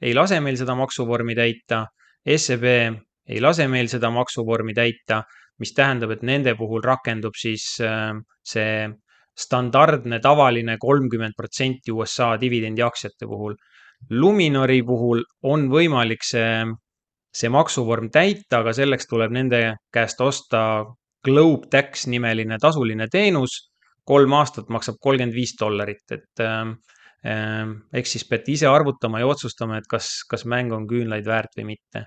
ei 0.01 0.13
lase 0.13 0.39
meil 0.43 0.57
seda 0.59 0.75
maksuvormi 0.75 1.35
täita, 1.35 1.85
SEB 2.25 2.65
ei 2.65 3.41
lase 3.41 3.67
meil 3.67 3.87
seda 3.89 4.09
maksuvormi 4.13 4.73
täita, 4.73 5.21
mis 5.59 5.73
tähendab, 5.73 6.11
et 6.11 6.23
nende 6.27 6.55
puhul 6.59 6.83
rakendub 6.83 7.35
siis 7.39 7.65
see 7.75 8.71
standardne 9.35 10.19
tavaline 10.23 10.77
kolmkümmend 10.79 11.35
protsenti 11.37 11.91
USA 11.91 12.35
dividendiaktsiate 12.39 13.27
puhul. 13.27 13.55
Luminori 14.11 14.81
puhul 14.83 15.23
on 15.43 15.67
võimalik 15.71 16.23
see, 16.23 16.63
see 17.35 17.51
maksuvorm 17.51 18.11
täita, 18.13 18.61
aga 18.61 18.73
selleks 18.75 19.07
tuleb 19.11 19.33
nende 19.35 19.61
käest 19.93 20.21
osta 20.21 20.83
Globe 21.25 21.71
Tax 21.71 22.07
nimeline 22.11 22.59
tasuline 22.61 23.07
teenus. 23.11 23.71
kolm 24.05 24.33
aastat 24.37 24.67
maksab 24.69 24.99
kolmkümmend 25.01 25.33
viis 25.33 25.55
dollarit, 25.57 26.03
et 26.13 26.41
äh, 26.45 26.67
eks 27.25 28.11
siis 28.15 28.25
peate 28.29 28.53
ise 28.53 28.67
arvutama 28.69 29.21
ja 29.21 29.27
otsustama, 29.27 29.79
et 29.79 29.89
kas, 29.89 30.19
kas 30.29 30.45
mäng 30.45 30.73
on 30.75 30.85
küünlaid 30.89 31.25
väärt 31.25 31.57
või 31.57 31.73
mitte. 31.73 32.05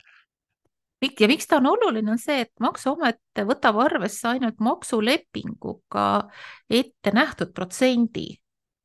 ja 1.20 1.28
miks 1.28 1.46
ta 1.46 1.58
on 1.58 1.66
oluline, 1.66 2.10
on 2.10 2.18
see, 2.18 2.40
et 2.46 2.52
Maksuamet 2.60 3.42
võtab 3.46 3.78
arvesse 3.82 4.28
ainult 4.28 4.60
maksulepinguga 4.60 6.28
ette 6.70 7.14
nähtud 7.14 7.54
protsendi. 7.54 8.28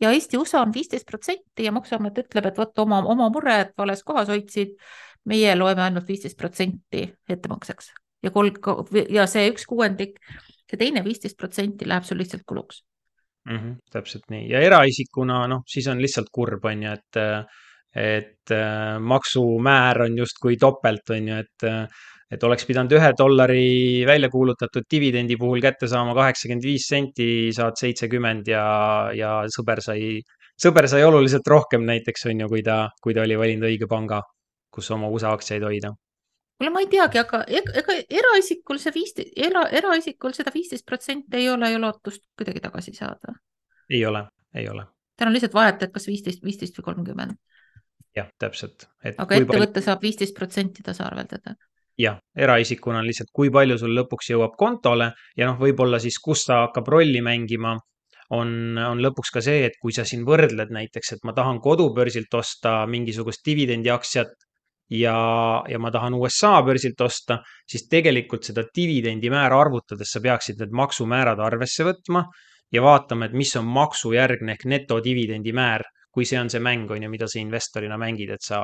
Ja 0.01 0.11
Eesti-USA 0.11 0.61
on 0.61 0.73
viisteist 0.73 1.05
protsenti 1.05 1.63
ja 1.63 1.71
Maksuamet 1.71 2.17
ütleb, 2.25 2.47
et 2.49 2.57
vot 2.57 2.79
oma, 2.79 3.03
oma 3.07 3.29
mure, 3.29 3.59
et 3.67 3.75
vales 3.77 4.01
kohas 4.03 4.27
hoidsid, 4.27 4.73
meie 5.25 5.53
loeme 5.55 5.85
ainult 5.85 6.07
viisteist 6.07 6.37
protsenti 6.37 7.05
ettemakseks. 7.29 7.93
Ja 8.23 8.31
kolm 8.31 8.55
ja 9.09 9.27
see 9.27 9.51
üks 9.51 9.67
kuuendik, 9.67 10.17
see 10.69 10.79
teine 10.79 11.03
viisteist 11.05 11.37
protsenti 11.37 11.87
läheb 11.87 12.07
sul 12.07 12.17
lihtsalt 12.19 12.43
kuluks 12.47 12.81
mm. 13.49 13.57
-hmm, 13.57 13.75
täpselt 13.91 14.29
nii 14.33 14.47
ja 14.51 14.61
eraisikuna 14.63 15.43
noh, 15.51 15.63
siis 15.67 15.87
on 15.91 16.01
lihtsalt 16.01 16.31
kurb, 16.31 16.65
on 16.65 16.83
ju, 16.83 16.91
et, 16.93 17.21
et 18.03 18.51
äh, 18.55 18.99
maksumäär 18.99 20.03
on 20.07 20.17
justkui 20.17 20.57
topelt, 20.57 21.09
on 21.15 21.31
ju, 21.31 21.39
et, 21.45 21.67
et 22.31 22.43
oleks 22.43 22.65
pidanud 22.65 22.95
ühe 22.97 23.11
dollari 23.17 24.05
välja 24.09 24.29
kuulutatud 24.29 24.87
dividendi 24.91 25.37
puhul 25.37 25.61
kätte 25.61 25.87
saama 25.87 26.15
kaheksakümmend 26.17 26.69
viis 26.69 26.87
senti, 26.89 27.27
saad 27.53 27.77
seitsekümmend 27.79 28.47
ja, 28.47 28.65
ja 29.15 29.33
sõber 29.57 29.83
sai, 29.85 30.21
sõber 30.59 30.87
sai 30.87 31.03
oluliselt 31.03 31.47
rohkem 31.47 31.85
näiteks, 31.89 32.29
on 32.31 32.45
ju, 32.45 32.49
kui 32.55 32.63
ta, 32.63 32.87
kui 33.03 33.13
ta 33.13 33.27
oli 33.27 33.37
valinud 33.37 33.69
õige 33.69 33.89
panga, 33.89 34.23
kus 34.73 34.89
oma 34.91 35.11
USA 35.13 35.35
aktsiaid 35.37 35.63
hoida 35.67 35.93
kuule, 36.63 36.73
ma 36.73 36.83
ei 36.83 36.89
teagi, 36.91 37.19
aga 37.19 37.43
ega, 37.47 37.73
ega 37.81 37.95
eraisikul 38.21 38.79
see 38.79 38.93
viisteist, 38.95 39.33
era, 39.35 39.65
eraisikul 39.71 40.33
seda 40.35 40.53
viisteist 40.53 40.85
protsenti 40.85 41.37
ei 41.37 41.49
ole 41.49 41.71
ju 41.73 41.81
lootust 41.81 42.23
kuidagi 42.37 42.63
tagasi 42.63 42.93
saada. 42.95 43.35
ei 43.89 44.05
ole, 44.05 44.27
ei 44.55 44.69
ole. 44.69 44.85
tal 45.17 45.27
on 45.27 45.33
lihtsalt 45.33 45.53
vahet, 45.53 45.83
et 45.83 45.93
kas 45.93 46.07
viisteist, 46.07 46.43
viisteist 46.43 46.77
või 46.79 46.89
kolmkümmend. 46.89 47.37
jah, 48.15 48.29
täpselt. 48.39 48.87
aga 49.03 49.35
ettevõte 49.35 49.73
palju... 49.73 49.85
saab 49.85 50.01
viisteist 50.01 50.35
protsenti 50.35 50.83
tasaarveldada. 50.83 51.55
jah, 51.99 52.19
eraisikuna 52.35 53.01
on 53.01 53.07
lihtsalt, 53.07 53.33
kui 53.33 53.51
palju 53.51 53.77
sul 53.77 53.95
lõpuks 53.99 54.31
jõuab 54.31 54.55
kontole 54.57 55.11
ja 55.37 55.49
noh, 55.49 55.59
võib-olla 55.59 55.99
siis, 55.99 56.19
kus 56.19 56.45
ta 56.45 56.63
hakkab 56.67 56.87
rolli 56.87 57.21
mängima 57.21 57.75
on, 58.31 58.77
on 58.79 59.03
lõpuks 59.03 59.33
ka 59.33 59.43
see, 59.43 59.65
et 59.67 59.75
kui 59.81 59.91
sa 59.93 60.05
siin 60.07 60.23
võrdled 60.25 60.71
näiteks, 60.71 61.17
et 61.17 61.27
ma 61.27 61.35
tahan 61.35 61.59
kodubörsilt 61.61 62.33
osta 62.33 62.85
mingisugust 62.89 63.43
dividendiaktsiat 63.45 64.31
ja, 64.89 65.63
ja 65.69 65.79
ma 65.79 65.91
tahan 65.91 66.13
USA 66.13 66.61
börsilt 66.65 67.01
osta, 67.01 67.39
siis 67.69 67.87
tegelikult 67.89 68.43
seda 68.49 68.65
dividendimäära 68.75 69.59
arvutades 69.61 70.11
sa 70.11 70.21
peaksid 70.21 70.59
need 70.61 70.75
maksumäärad 70.75 71.39
arvesse 71.39 71.85
võtma 71.87 72.25
ja 72.73 72.83
vaatama, 72.83 73.25
et 73.29 73.37
mis 73.37 73.55
on 73.59 73.67
maksujärgne 73.69 74.55
ehk 74.55 74.65
netodividendimäär, 74.69 75.85
kui 76.13 76.25
see 76.29 76.39
on 76.39 76.49
see 76.49 76.61
mäng, 76.61 76.89
on 76.91 77.03
ju, 77.03 77.09
mida 77.09 77.27
sa 77.29 77.39
investorina 77.41 77.97
mängid, 77.97 78.33
et 78.35 78.45
sa 78.45 78.59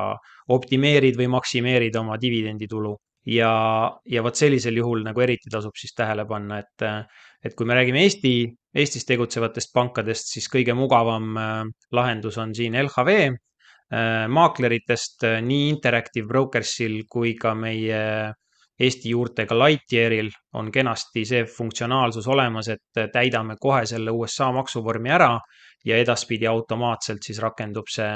optimeerid 0.54 1.18
või 1.18 1.30
maksimeerid 1.38 1.96
oma 2.02 2.18
dividenditulu. 2.22 2.98
ja, 3.30 3.92
ja 4.10 4.22
vot 4.24 4.36
sellisel 4.36 4.78
juhul 4.80 5.04
nagu 5.06 5.22
eriti 5.22 5.52
tasub 5.52 5.76
siis 5.78 5.92
tähele 5.94 6.24
panna, 6.26 6.62
et, 6.64 6.86
et 7.46 7.56
kui 7.56 7.68
me 7.68 7.76
räägime 7.76 8.02
Eesti, 8.02 8.32
Eestis 8.74 9.06
tegutsevatest 9.06 9.74
pankadest, 9.74 10.32
siis 10.34 10.48
kõige 10.50 10.74
mugavam 10.74 11.38
äh, 11.38 11.64
lahendus 11.92 12.38
on 12.38 12.56
siin 12.56 12.78
LHV 12.80 13.36
maakleritest 14.30 15.24
äh, 15.24 15.40
nii 15.42 15.70
Interactive 15.70 16.28
Brokersil 16.28 17.04
kui 17.10 17.34
ka 17.40 17.56
meie 17.58 18.04
Eesti 18.80 19.10
juurtega 19.12 19.56
Lightyearil 19.60 20.30
on 20.56 20.70
kenasti 20.72 21.26
see 21.28 21.44
funktsionaalsus 21.44 22.28
olemas, 22.32 22.70
et 22.72 22.98
äh, 23.02 23.10
täidame 23.12 23.58
kohe 23.60 23.84
selle 23.90 24.12
USA 24.16 24.52
maksuvormi 24.56 25.12
ära 25.12 25.34
ja 25.86 25.98
edaspidi 26.00 26.48
automaatselt 26.48 27.26
siis 27.26 27.42
rakendub 27.44 27.90
see, 27.92 28.12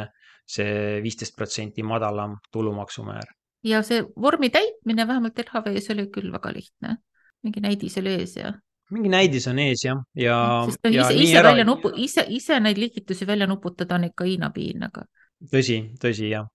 see 0.48 1.00
viisteist 1.04 1.36
protsenti 1.36 1.84
madalam 1.84 2.38
tulumaksumäär. 2.52 3.34
ja 3.64 3.82
see 3.84 4.04
vormi 4.22 4.50
täitmine 4.50 5.08
vähemalt 5.08 5.40
LHV-s 5.40 5.92
oli 5.92 6.08
küll 6.12 6.32
väga 6.32 6.54
lihtne, 6.54 6.96
mingi 7.44 7.64
näidis 7.64 7.98
oli 7.98 8.16
ees 8.22 8.38
ja 8.38 8.54
mingi 8.92 9.10
näidis 9.10 9.48
on 9.48 9.60
ees 9.60 9.84
jah, 9.84 10.00
ja, 10.16 10.38
ja. 10.84 10.90
ja. 10.92 11.10
ise, 11.10 11.24
ise 11.24 11.38
ära... 11.40 11.50
välja 11.50 11.66
nupu, 11.66 11.92
ise, 11.96 12.26
ise 12.30 12.60
neid 12.60 12.78
liigitusi 12.78 13.28
välja 13.28 13.48
nuputada 13.48 13.96
on 13.96 14.08
ikka 14.12 14.28
Hiina 14.30 14.52
piin, 14.56 14.84
aga 14.84 15.04
tõsi, 15.52 15.80
tõsi 16.02 16.32
jah. 16.32 16.48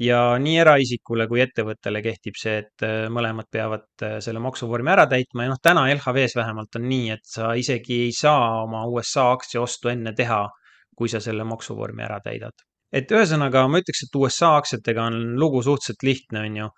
ja 0.00 0.18
nii 0.42 0.56
eraisikule 0.58 1.28
kui 1.30 1.42
ettevõttele 1.44 2.02
kehtib 2.02 2.38
see, 2.38 2.56
et 2.64 2.84
äh, 2.86 3.06
mõlemad 3.14 3.46
peavad 3.52 3.86
äh, 4.02 4.16
selle 4.24 4.42
maksuvormi 4.42 4.90
ära 4.90 5.06
täitma 5.10 5.46
ja 5.46 5.52
noh, 5.52 5.60
täna 5.62 5.86
LHV-s 5.92 6.34
vähemalt 6.36 6.78
on 6.80 6.88
nii, 6.90 7.10
et 7.14 7.26
sa 7.30 7.52
isegi 7.54 8.00
ei 8.08 8.14
saa 8.16 8.64
oma 8.64 8.84
USA 8.90 9.30
aktsia 9.32 9.62
ostu 9.62 9.92
enne 9.92 10.14
teha, 10.16 10.42
kui 10.96 11.10
sa 11.10 11.20
selle 11.22 11.46
maksuvormi 11.46 12.02
ära 12.02 12.18
täidad. 12.24 12.66
et 12.94 13.10
ühesõnaga 13.10 13.66
ma 13.68 13.82
ütleks, 13.82 14.06
et 14.06 14.18
USA 14.18 14.56
aktsiatega 14.56 15.06
on 15.10 15.20
lugu 15.38 15.62
suhteliselt 15.62 16.02
lihtne, 16.02 16.42
on 16.48 16.58
ju, 16.62 16.68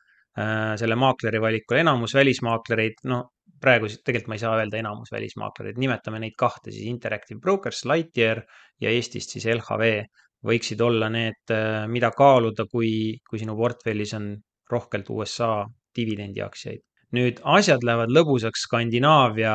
äh, 0.40 0.76
selle 0.76 0.96
maakleri 1.00 1.40
valikul, 1.40 1.80
enamus 1.80 2.14
välismaaklereid, 2.16 3.00
no 3.04 3.22
praegu 3.60 3.88
tegelikult 3.88 4.28
ma 4.28 4.36
ei 4.36 4.44
saa 4.44 4.54
öelda 4.60 4.76
enamus 4.76 5.12
välismaaklereid, 5.12 5.80
nimetame 5.80 6.20
neid 6.20 6.36
kahte 6.38 6.70
siis 6.70 6.84
Interactive 6.90 7.40
Brokers, 7.40 7.84
Lightyear 7.88 8.42
ja 8.80 8.92
Eestist 8.92 9.32
siis 9.32 9.48
LHV 9.48 10.04
võiksid 10.46 10.80
olla 10.84 11.08
need, 11.12 11.42
äh, 11.50 11.86
mida 11.88 12.10
kaaluda, 12.16 12.66
kui, 12.70 13.16
kui 13.28 13.40
sinu 13.40 13.56
portfellis 13.56 14.14
on 14.18 14.34
rohkelt 14.70 15.10
USA 15.10 15.64
dividendiaktsiaid. 15.96 16.82
nüüd 17.16 17.38
asjad 17.46 17.84
lähevad 17.86 18.10
lõbusaks 18.10 18.64
Skandinaavia 18.66 19.54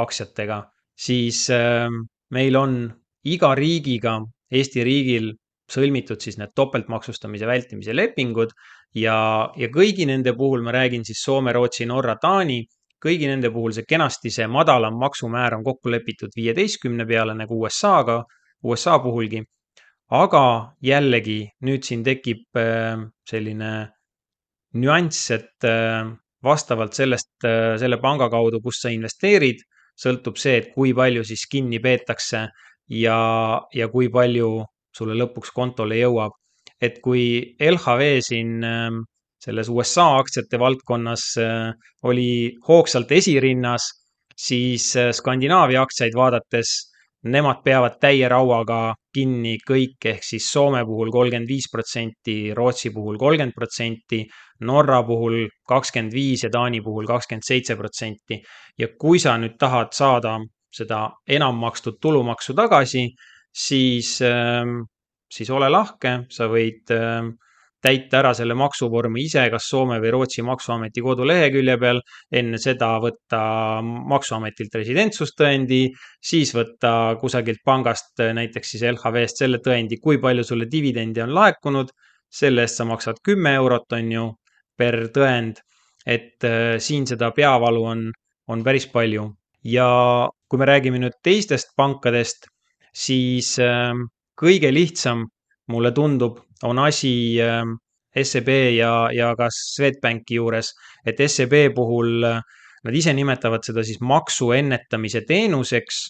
aktsiatega, 0.00 0.62
siis 0.96 1.44
äh, 1.52 1.86
meil 2.30 2.56
on 2.56 2.82
iga 3.24 3.54
riigiga, 3.54 4.18
Eesti 4.50 4.82
riigil 4.82 5.28
sõlmitud 5.70 6.18
siis 6.18 6.38
need 6.40 6.50
topeltmaksustamise 6.56 7.46
vältimise 7.46 7.94
lepingud 7.94 8.50
ja, 8.98 9.46
ja 9.54 9.68
kõigi 9.70 10.08
nende 10.08 10.32
puhul 10.34 10.64
ma 10.66 10.72
räägin 10.74 11.04
siis 11.06 11.22
Soome, 11.22 11.52
Rootsi, 11.54 11.86
Norra, 11.86 12.16
Taani 12.18 12.64
kõigi 13.00 13.28
nende 13.30 13.50
puhul 13.52 13.72
see 13.76 13.88
kenasti 13.88 14.32
see 14.34 14.46
madalam 14.50 14.98
maksumäär 15.00 15.56
on 15.56 15.64
kokku 15.64 15.92
lepitud 15.92 16.34
viieteistkümne 16.36 17.06
peale 17.08 17.34
nagu 17.36 17.60
USA-ga, 17.64 18.20
USA 18.64 18.98
puhulgi. 19.00 19.42
Aga 20.10 20.44
jällegi 20.82 21.44
nüüd 21.66 21.86
siin 21.86 22.02
tekib 22.06 22.58
äh, 22.58 22.98
selline 23.28 23.70
nüanss, 24.74 25.30
et 25.34 25.66
äh, 25.66 26.10
vastavalt 26.42 26.96
sellest, 26.98 27.32
äh, 27.46 27.76
selle 27.78 28.00
panga 28.02 28.30
kaudu, 28.32 28.60
kus 28.64 28.82
sa 28.82 28.90
investeerid, 28.90 29.62
sõltub 30.00 30.38
see, 30.40 30.58
et 30.58 30.68
kui 30.74 30.92
palju 30.96 31.22
siis 31.26 31.46
kinni 31.50 31.78
peetakse 31.82 32.48
ja, 32.90 33.20
ja 33.74 33.88
kui 33.92 34.10
palju 34.10 34.50
sulle 34.96 35.14
lõpuks 35.18 35.54
kontole 35.54 36.00
jõuab. 36.00 36.34
et 36.80 36.96
kui 37.04 37.56
LHV 37.60 38.22
siin 38.24 38.62
selles 39.36 39.68
USA 39.68 40.16
aktsiate 40.16 40.56
valdkonnas 40.56 41.24
oli 42.08 42.56
hoogsalt 42.64 43.12
esirinnas, 43.12 43.84
siis 44.32 44.86
Skandinaavia 45.12 45.82
aktsiaid 45.84 46.16
vaadates 46.16 46.72
nemad 47.22 47.60
peavad 47.64 47.98
täie 48.00 48.28
rauaga 48.28 48.94
kinni 49.12 49.58
kõik, 49.66 49.98
ehk 50.04 50.24
siis 50.24 50.46
Soome 50.52 50.84
puhul 50.88 51.10
kolmkümmend 51.12 51.48
viis 51.48 51.68
protsenti, 51.72 52.54
Rootsi 52.56 52.92
puhul 52.94 53.18
kolmkümmend 53.20 53.56
protsenti, 53.56 54.22
Norra 54.64 55.02
puhul 55.04 55.42
kakskümmend 55.68 56.14
viis 56.14 56.44
ja 56.44 56.50
Taani 56.50 56.80
puhul 56.84 57.06
kakskümmend 57.06 57.44
seitse 57.46 57.76
protsenti. 57.76 58.40
ja 58.78 58.88
kui 58.98 59.18
sa 59.18 59.36
nüüd 59.36 59.58
tahad 59.58 59.92
saada 59.92 60.38
seda 60.72 61.10
enam 61.28 61.58
makstud 61.58 61.98
tulumaksu 62.00 62.54
tagasi, 62.54 63.08
siis, 63.52 64.20
ähm, 64.22 64.86
siis 65.30 65.50
ole 65.50 65.68
lahke, 65.68 66.24
sa 66.30 66.46
võid 66.48 66.90
äh, 66.94 67.26
täita 67.82 68.18
ära 68.20 68.32
selle 68.36 68.54
maksuvormi 68.58 69.24
ise, 69.24 69.46
kas 69.52 69.68
Soome 69.70 69.98
või 70.02 70.12
Rootsi 70.14 70.44
maksuameti 70.46 71.02
kodulehekülje 71.04 71.76
peal, 71.80 72.02
enne 72.40 72.60
seda 72.60 72.90
võtta 73.02 73.40
maksuametilt 73.84 74.76
residentsustõendi, 74.80 75.80
siis 76.30 76.52
võtta 76.56 77.16
kusagilt 77.20 77.64
pangast, 77.64 78.12
näiteks 78.20 78.74
siis 78.74 78.84
LHV-st 78.92 79.44
selle 79.44 79.62
tõendi, 79.64 80.00
kui 80.02 80.20
palju 80.20 80.44
sulle 80.44 80.68
dividendi 80.70 81.24
on 81.24 81.34
laekunud. 81.34 81.90
selle 82.30 82.62
eest 82.62 82.76
sa 82.78 82.84
maksad 82.86 83.16
kümme 83.26 83.50
eurot, 83.58 83.92
on 83.92 84.12
ju, 84.12 84.24
per 84.78 85.08
tõend. 85.10 85.58
et 86.06 86.44
äh, 86.44 86.78
siin 86.78 87.06
seda 87.06 87.30
peavalu 87.36 87.82
on, 87.84 88.04
on 88.48 88.62
päris 88.64 88.86
palju 88.86 89.26
ja 89.64 90.28
kui 90.48 90.58
me 90.58 90.64
räägime 90.64 90.98
nüüd 90.98 91.18
teistest 91.22 91.74
pankadest, 91.76 92.46
siis 92.92 93.58
äh, 93.58 93.92
kõige 94.40 94.72
lihtsam 94.72 95.26
mulle 95.70 95.92
tundub, 95.96 96.38
on 96.66 96.78
asi 96.82 97.12
ähm, 97.42 97.76
SEB 98.10 98.48
ja, 98.76 98.92
ja 99.14 99.34
ka 99.38 99.48
Swedbanki 99.54 100.40
juures, 100.40 100.72
et 101.06 101.20
SEB 101.26 101.70
puhul 101.74 102.26
äh, 102.26 102.40
nad 102.84 102.96
ise 102.96 103.14
nimetavad 103.14 103.64
seda 103.66 103.84
siis 103.86 104.00
maksu 104.00 104.50
ennetamise 104.56 105.22
teenuseks 105.28 106.02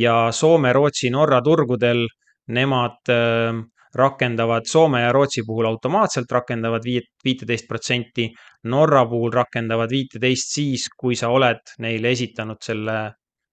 ja 0.00 0.32
Soome, 0.32 0.72
Rootsi, 0.72 1.10
Norra 1.14 1.40
turgudel 1.44 2.06
nemad 2.54 3.12
äh, 3.12 3.62
rakendavad 3.94 4.66
Soome 4.66 5.04
ja 5.04 5.12
Rootsi 5.12 5.44
puhul 5.46 5.68
automaatselt 5.70 6.32
rakendavad 6.32 6.82
viit, 6.84 7.12
viiteist 7.24 7.68
protsenti. 7.68 8.28
Norra 8.70 9.04
puhul 9.06 9.32
rakendavad 9.32 9.90
viiteist 9.90 10.56
siis, 10.56 10.88
kui 10.96 11.14
sa 11.16 11.30
oled 11.30 11.76
neile 11.84 12.10
esitanud 12.16 12.58
selle 12.64 12.98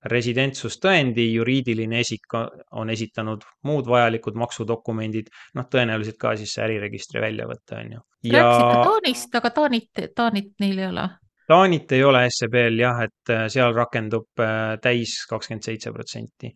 residentsustõendi, 0.10 1.28
juriidiline 1.36 2.00
isik 2.02 2.34
on 2.34 2.90
esitanud 2.90 3.44
muud 3.70 3.90
vajalikud 3.90 4.38
maksudokumendid, 4.42 5.30
noh, 5.58 5.68
tõenäoliselt 5.70 6.18
ka 6.22 6.34
siis 6.40 6.56
see 6.56 6.64
äriregistri 6.66 7.22
väljavõte 7.22 7.78
on 7.78 7.92
ju. 7.98 8.02
ja. 8.32 8.42
rääkisite 8.42 8.88
Taanist, 8.88 9.36
aga 9.38 9.52
Taanit, 9.58 10.04
Taanit 10.16 10.52
neil 10.64 10.80
ei 10.80 10.88
ole? 10.88 11.08
Taanit 11.52 11.92
ei 11.92 12.04
ole 12.08 12.26
SEB-l 12.32 12.82
jah, 12.82 13.04
et 13.06 13.34
äh, 13.34 13.46
seal 13.52 13.76
rakendub 13.78 14.42
äh, 14.42 14.76
täis 14.82 15.20
kakskümmend 15.30 15.70
seitse 15.70 15.94
protsenti. 15.94 16.52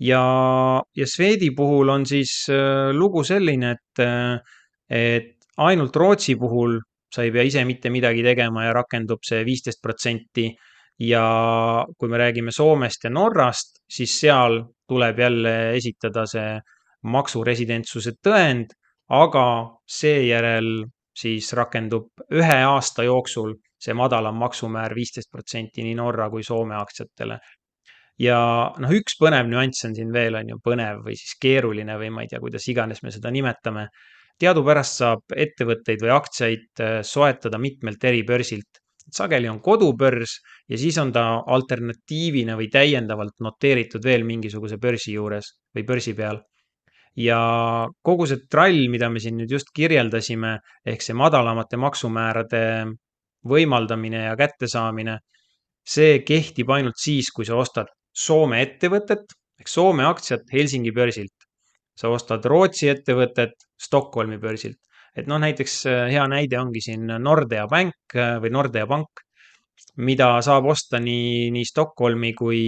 ja, 0.00 0.24
ja 0.96 1.06
Swedi 1.06 1.50
puhul 1.56 1.88
on 1.88 2.06
siis 2.06 2.46
äh, 2.48 2.90
lugu 2.96 3.24
selline, 3.24 3.76
et, 3.76 4.04
et 4.88 5.36
ainult 5.56 5.96
Rootsi 5.96 6.36
puhul 6.36 6.78
sa 7.14 7.22
ei 7.22 7.30
pea 7.30 7.44
ise 7.46 7.64
mitte 7.64 7.90
midagi 7.94 8.24
tegema 8.26 8.64
ja 8.64 8.72
rakendub 8.74 9.22
see 9.22 9.44
viisteist 9.46 9.82
protsenti 9.82 10.48
ja 10.98 11.86
kui 11.98 12.08
me 12.08 12.18
räägime 12.18 12.52
Soomest 12.52 13.04
ja 13.04 13.10
Norrast, 13.10 13.82
siis 13.90 14.14
seal 14.20 14.62
tuleb 14.88 15.18
jälle 15.18 15.54
esitada 15.74 16.26
see 16.26 16.58
maksuresidentsuse 17.04 18.14
tõend, 18.24 18.72
aga 19.10 19.46
seejärel 19.86 20.86
siis 21.14 21.52
rakendub 21.52 22.24
ühe 22.32 22.60
aasta 22.66 23.04
jooksul 23.04 23.54
see 23.84 23.94
madalam 23.94 24.38
maksumäär 24.40 24.94
viisteist 24.96 25.30
protsenti 25.32 25.84
nii 25.84 25.98
Norra 25.98 26.30
kui 26.30 26.42
Soome 26.42 26.76
aktsiatele. 26.78 27.38
ja 28.18 28.38
noh, 28.78 28.90
üks 28.94 29.16
põnev 29.18 29.48
nüanss 29.50 29.84
on 29.88 29.94
siin 29.94 30.12
veel, 30.14 30.36
on 30.38 30.52
ju, 30.52 30.58
põnev 30.62 31.02
või 31.06 31.16
siis 31.18 31.34
keeruline 31.42 31.96
või 31.98 32.12
ma 32.14 32.22
ei 32.22 32.30
tea, 32.30 32.38
kuidas 32.40 32.68
iganes 32.70 33.02
me 33.02 33.10
seda 33.10 33.30
nimetame. 33.30 33.88
teadupärast 34.38 35.02
saab 35.02 35.34
ettevõtteid 35.36 36.00
või 36.02 36.10
aktsiaid 36.14 36.80
äh, 36.82 37.02
soetada 37.02 37.58
mitmelt 37.58 38.04
eri 38.04 38.22
börsilt 38.26 38.83
sageli 39.12 39.48
on 39.48 39.60
kodubörs 39.60 40.38
ja 40.68 40.78
siis 40.78 40.96
on 40.98 41.12
ta 41.12 41.24
alternatiivina 41.56 42.56
või 42.56 42.70
täiendavalt 42.72 43.36
noteeritud 43.44 44.04
veel 44.04 44.24
mingisuguse 44.24 44.78
börsi 44.80 45.14
juures 45.14 45.54
või 45.76 45.84
börsi 45.84 46.14
peal. 46.14 46.40
ja 47.16 47.38
kogu 48.02 48.26
see 48.26 48.40
trall, 48.50 48.88
mida 48.90 49.06
me 49.10 49.20
siin 49.22 49.36
nüüd 49.38 49.52
just 49.54 49.68
kirjeldasime, 49.74 50.56
ehk 50.84 51.02
see 51.02 51.14
madalamate 51.14 51.78
maksumäärade 51.78 52.62
võimaldamine 53.46 54.24
ja 54.24 54.34
kättesaamine, 54.36 55.18
see 55.86 56.24
kehtib 56.26 56.70
ainult 56.74 56.98
siis, 56.98 57.30
kui 57.30 57.44
sa 57.44 57.56
ostad 57.56 57.92
Soome 58.14 58.60
ettevõtet 58.62 59.32
ehk 59.60 59.68
Soome 59.68 60.04
aktsiat 60.06 60.50
Helsingi 60.52 60.92
börsilt. 60.92 61.34
sa 61.94 62.08
ostad 62.10 62.44
Rootsi 62.44 62.88
ettevõtet 62.90 63.52
Stockholmi 63.78 64.38
börsilt 64.38 64.78
et 65.14 65.28
noh, 65.30 65.40
näiteks 65.42 65.76
äh, 65.90 66.06
hea 66.12 66.24
näide 66.30 66.58
ongi 66.60 66.82
siin 66.84 67.06
Nordea 67.22 67.66
Bank 67.70 68.16
äh, 68.18 68.36
või 68.42 68.52
Nordea 68.54 68.86
Pank, 68.90 69.22
mida 70.04 70.34
saab 70.42 70.66
osta 70.72 71.00
nii, 71.02 71.50
nii 71.54 71.66
Stockholmi 71.68 72.32
kui, 72.34 72.62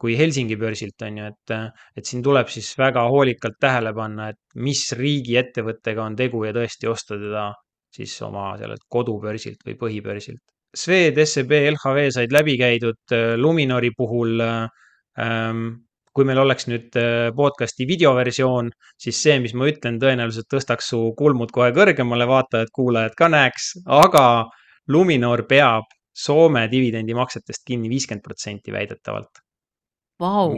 kui 0.00 0.16
Helsingi 0.18 0.56
börsilt, 0.60 1.02
on 1.06 1.20
ju, 1.20 1.30
et, 1.32 1.54
et 1.98 2.06
siin 2.06 2.22
tuleb 2.22 2.50
siis 2.52 2.72
väga 2.78 3.06
hoolikalt 3.10 3.58
tähele 3.60 3.94
panna, 3.96 4.30
et 4.30 4.60
mis 4.62 4.84
riigi 4.98 5.38
ettevõttega 5.40 6.04
on 6.04 6.18
tegu 6.18 6.44
ja 6.46 6.54
tõesti 6.54 6.90
osta 6.90 7.18
teda 7.18 7.48
siis 7.94 8.14
oma 8.26 8.52
sellelt 8.58 8.86
kodubörsilt 8.90 9.62
või 9.66 9.78
põhibörsilt. 9.78 10.42
Swed, 10.74 11.18
SEB, 11.22 11.52
LHV 11.70 12.08
said 12.16 12.32
läbi 12.34 12.56
käidud, 12.58 13.02
äh, 13.14 13.34
Luminori 13.38 13.90
puhul 13.96 14.42
ähm, 14.42 15.66
kui 16.14 16.26
meil 16.28 16.38
oleks 16.44 16.68
nüüd 16.70 16.94
äh, 17.00 17.28
podcast'i 17.36 17.86
videoversioon, 17.90 18.70
siis 19.00 19.18
see, 19.26 19.38
mis 19.42 19.54
ma 19.58 19.66
ütlen, 19.70 19.98
tõenäoliselt 20.02 20.48
tõstaks 20.52 20.92
su 20.92 21.00
kulmud 21.18 21.50
kohe 21.54 21.72
kõrgemale, 21.74 22.28
vaatajad-kuulajad 22.30 23.16
ka 23.18 23.30
näeks, 23.34 23.72
aga 24.02 24.24
Luminor 24.94 25.44
peab 25.50 25.90
Soome 26.14 26.68
dividendimaksetest 26.70 27.64
kinni 27.66 27.88
viiskümmend 27.90 28.22
protsenti 28.22 28.70
väidetavalt. 28.70 29.40
Vau, 30.22 30.52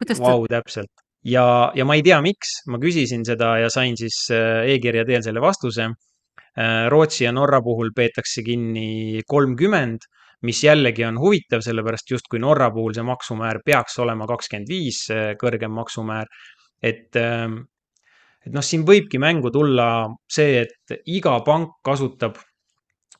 kuidas 0.00 0.22
ta? 0.22 0.24
Vau, 0.24 0.46
täpselt. 0.48 0.88
ja, 1.28 1.44
ja 1.76 1.84
ma 1.84 1.98
ei 1.98 2.04
tea, 2.06 2.22
miks, 2.24 2.62
ma 2.72 2.80
küsisin 2.80 3.26
seda 3.28 3.58
ja 3.60 3.68
sain 3.72 3.98
siis 4.00 4.22
äh, 4.32 4.64
e-kirja 4.72 5.04
teel 5.04 5.20
selle 5.26 5.44
vastuse. 5.44 5.90
Äh, 6.54 6.86
Rootsi 6.88 7.24
ja 7.24 7.32
Norra 7.32 7.60
puhul 7.62 7.90
peetakse 7.96 8.42
kinni 8.46 9.22
kolmkümmend 9.26 10.06
mis 10.44 10.64
jällegi 10.64 11.04
on 11.08 11.18
huvitav, 11.20 11.62
sellepärast 11.64 12.10
justkui 12.10 12.40
Norra 12.42 12.70
puhul 12.72 12.94
see 12.96 13.04
maksumäär 13.06 13.62
peaks 13.64 13.96
olema 14.04 14.26
kakskümmend 14.28 14.68
viis, 14.68 15.04
kõrgem 15.40 15.72
maksumäär. 15.72 16.28
et, 16.84 17.16
ähm, 17.16 17.62
et 18.44 18.52
noh, 18.52 18.60
siin 18.62 18.82
võibki 18.84 19.16
mängu 19.18 19.50
tulla 19.50 19.86
see, 20.28 20.66
et 20.66 20.98
iga 21.06 21.38
pank 21.46 21.78
kasutab 21.82 22.36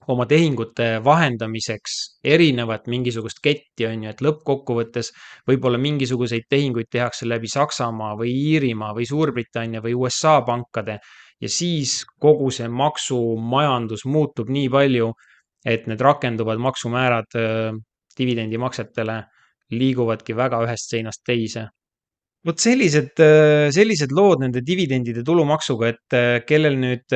oma 0.08 0.26
tehingute 0.26 1.00
vahendamiseks 1.04 1.94
erinevat 2.24 2.90
mingisugust 2.92 3.40
ketti, 3.42 3.86
on 3.88 4.04
ju, 4.04 4.10
et 4.10 4.20
lõppkokkuvõttes 4.20 5.10
võib-olla 5.48 5.80
mingisuguseid 5.80 6.44
tehinguid 6.50 6.90
tehakse 6.92 7.28
läbi 7.28 7.48
Saksamaa 7.48 8.12
või 8.20 8.34
Iirimaa 8.50 8.92
või 8.92 9.08
Suurbritannia 9.08 9.80
või 9.80 9.94
USA 9.96 10.42
pankade 10.44 10.98
ja 11.42 11.50
siis 11.50 12.02
kogu 12.20 12.50
see 12.54 12.68
maksumajandus 12.70 14.04
muutub 14.06 14.50
nii 14.52 14.68
palju, 14.72 15.12
et 15.64 15.86
need 15.90 16.00
rakenduvad 16.00 16.60
maksumäärad 16.60 17.38
dividendimaksetele 18.18 19.22
liiguvadki 19.74 20.36
väga 20.36 20.60
ühest 20.66 20.92
seinast 20.92 21.24
teise. 21.26 21.68
Vot 22.44 22.60
sellised, 22.60 23.16
sellised 23.72 24.10
lood 24.12 24.42
nende 24.42 24.60
dividendide 24.60 25.22
tulumaksuga, 25.24 25.88
et 25.94 26.16
kellel 26.44 26.76
nüüd 26.76 27.14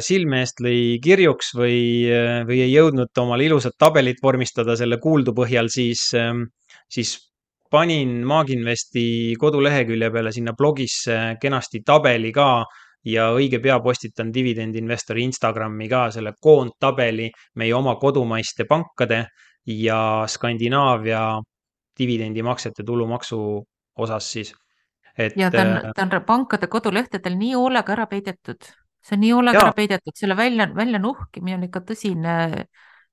silme 0.00 0.40
eest 0.40 0.62
lõi 0.64 0.96
kirjuks 1.04 1.52
või, 1.58 2.08
või 2.48 2.62
ei 2.64 2.70
jõudnud 2.72 3.20
omale 3.20 3.44
ilusat 3.50 3.76
tabelit 3.76 4.22
vormistada 4.24 4.72
selle 4.80 4.96
kuuldu 5.02 5.34
põhjal, 5.36 5.68
siis, 5.68 6.06
siis 6.88 7.12
panin 7.72 8.22
Maaginvesti 8.28 9.36
kodulehekülje 9.40 10.08
peale 10.12 10.32
sinna 10.32 10.56
blogisse 10.56 11.18
kenasti 11.40 11.82
tabeli 11.84 12.32
ka 12.32 12.64
ja 13.04 13.30
õige 13.34 13.58
pea 13.62 13.78
postitan 13.82 14.30
dividendinvestori 14.34 15.24
Instagrami 15.26 15.88
ka 15.90 16.08
selle 16.14 16.34
koondtabeli 16.40 17.30
meie 17.58 17.74
oma 17.74 17.96
kodumaiste 18.00 18.66
pankade 18.68 19.24
ja 19.66 20.24
Skandinaavia 20.28 21.40
dividendimaksete 21.98 22.84
tulumaksu 22.86 23.40
osas 23.98 24.30
siis 24.32 24.54
et. 25.18 25.34
ja 25.36 25.50
ta 25.50 25.62
on, 25.62 25.74
äh, 25.76 25.90
ta 25.96 26.06
on 26.06 26.24
pankade 26.26 26.68
kodulehtedel 26.72 27.36
nii 27.38 27.52
hoolega 27.58 27.94
ära 27.96 28.06
peidetud, 28.10 28.70
see 29.02 29.18
on 29.18 29.22
nii 29.24 29.34
hoolega 29.34 29.58
ja. 29.58 29.66
ära 29.66 29.76
peidetud, 29.76 30.16
selle 30.18 30.38
välja, 30.38 30.68
välja 30.76 31.02
nuhkimine 31.02 31.58
on 31.58 31.68
ikka 31.68 31.84
tõsine 31.90 32.36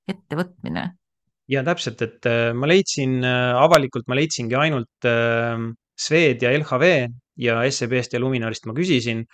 ettevõtmine. 0.08 0.86
ja 1.50 1.64
täpselt, 1.66 2.02
et 2.06 2.30
äh, 2.30 2.50
ma 2.56 2.70
leidsin 2.70 3.20
äh, 3.26 3.58
avalikult, 3.58 4.08
ma 4.08 4.18
leidsingi 4.18 4.58
ainult 4.58 5.10
Swed 6.00 6.40
ja 6.40 6.50
LHV 6.56 6.84
ja 7.44 7.60
SEB-st 7.68 8.14
ja 8.16 8.20
Luminorist 8.22 8.64
ma 8.64 8.72
küsisin 8.72 9.26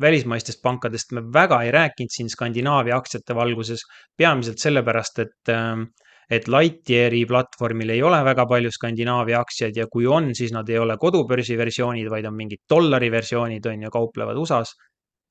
välismaistest 0.00 0.60
pankadest 0.62 1.12
me 1.12 1.22
väga 1.34 1.62
ei 1.62 1.70
rääkinud 1.74 2.12
siin 2.14 2.30
Skandinaavia 2.30 2.96
aktsiate 2.96 3.34
valguses, 3.34 3.82
peamiselt 4.16 4.62
sellepärast, 4.62 5.18
et 5.18 5.52
äh, 5.54 5.82
et 6.30 6.48
Lightyeari 6.48 7.24
platvormil 7.28 7.90
ei 7.94 8.02
ole 8.02 8.20
väga 8.24 8.46
palju 8.48 8.72
Skandinaavia 8.72 9.40
aktsiaid 9.44 9.76
ja 9.76 9.86
kui 9.92 10.06
on, 10.08 10.30
siis 10.36 10.54
nad 10.54 10.68
ei 10.72 10.78
ole 10.80 10.96
kodubörsi 11.00 11.56
versioonid, 11.58 12.08
vaid 12.10 12.28
on 12.28 12.36
mingid 12.36 12.64
dollari 12.70 13.10
versioonid, 13.12 13.66
on 13.68 13.86
ju, 13.86 13.92
kauplevad 13.92 14.40
USA-s. 14.40 14.74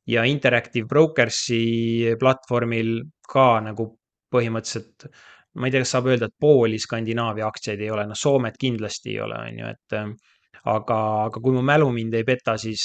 ja 0.07 0.25
Interactive 0.27 0.85
Brokersi 0.85 2.15
platvormil 2.19 2.97
ka 3.23 3.61
nagu 3.63 3.85
põhimõtteliselt, 4.33 5.07
ma 5.55 5.67
ei 5.67 5.71
tea, 5.71 5.83
kas 5.85 5.93
saab 5.95 6.09
öelda, 6.11 6.27
et 6.27 6.35
pooli 6.39 6.79
Skandinaavia 6.81 7.47
aktsiaid 7.47 7.81
ei 7.81 7.91
ole, 7.93 8.05
noh, 8.09 8.19
Soomet 8.19 8.57
kindlasti 8.59 9.13
ei 9.13 9.21
ole, 9.23 9.39
on 9.47 9.61
ju, 9.61 9.69
et 9.71 9.97
aga, 10.63 10.97
aga 11.27 11.41
kui 11.43 11.53
mu 11.55 11.61
mälu 11.65 11.89
mind 11.91 12.13
ei 12.15 12.23
peta, 12.27 12.55
siis, 12.57 12.83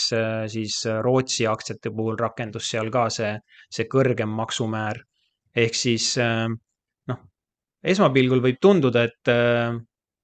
siis 0.53 0.81
Rootsi 1.05 1.47
aktsiate 1.47 1.93
puhul 1.95 2.19
rakendus 2.19 2.71
seal 2.73 2.91
ka 2.91 3.07
see, 3.15 3.37
see 3.71 3.87
kõrgem 3.91 4.33
maksumäär. 4.41 5.05
ehk 5.59 5.75
siis 5.75 6.17
esmapilgul 7.83 8.43
võib 8.43 8.59
tunduda, 8.61 9.05
et 9.09 9.31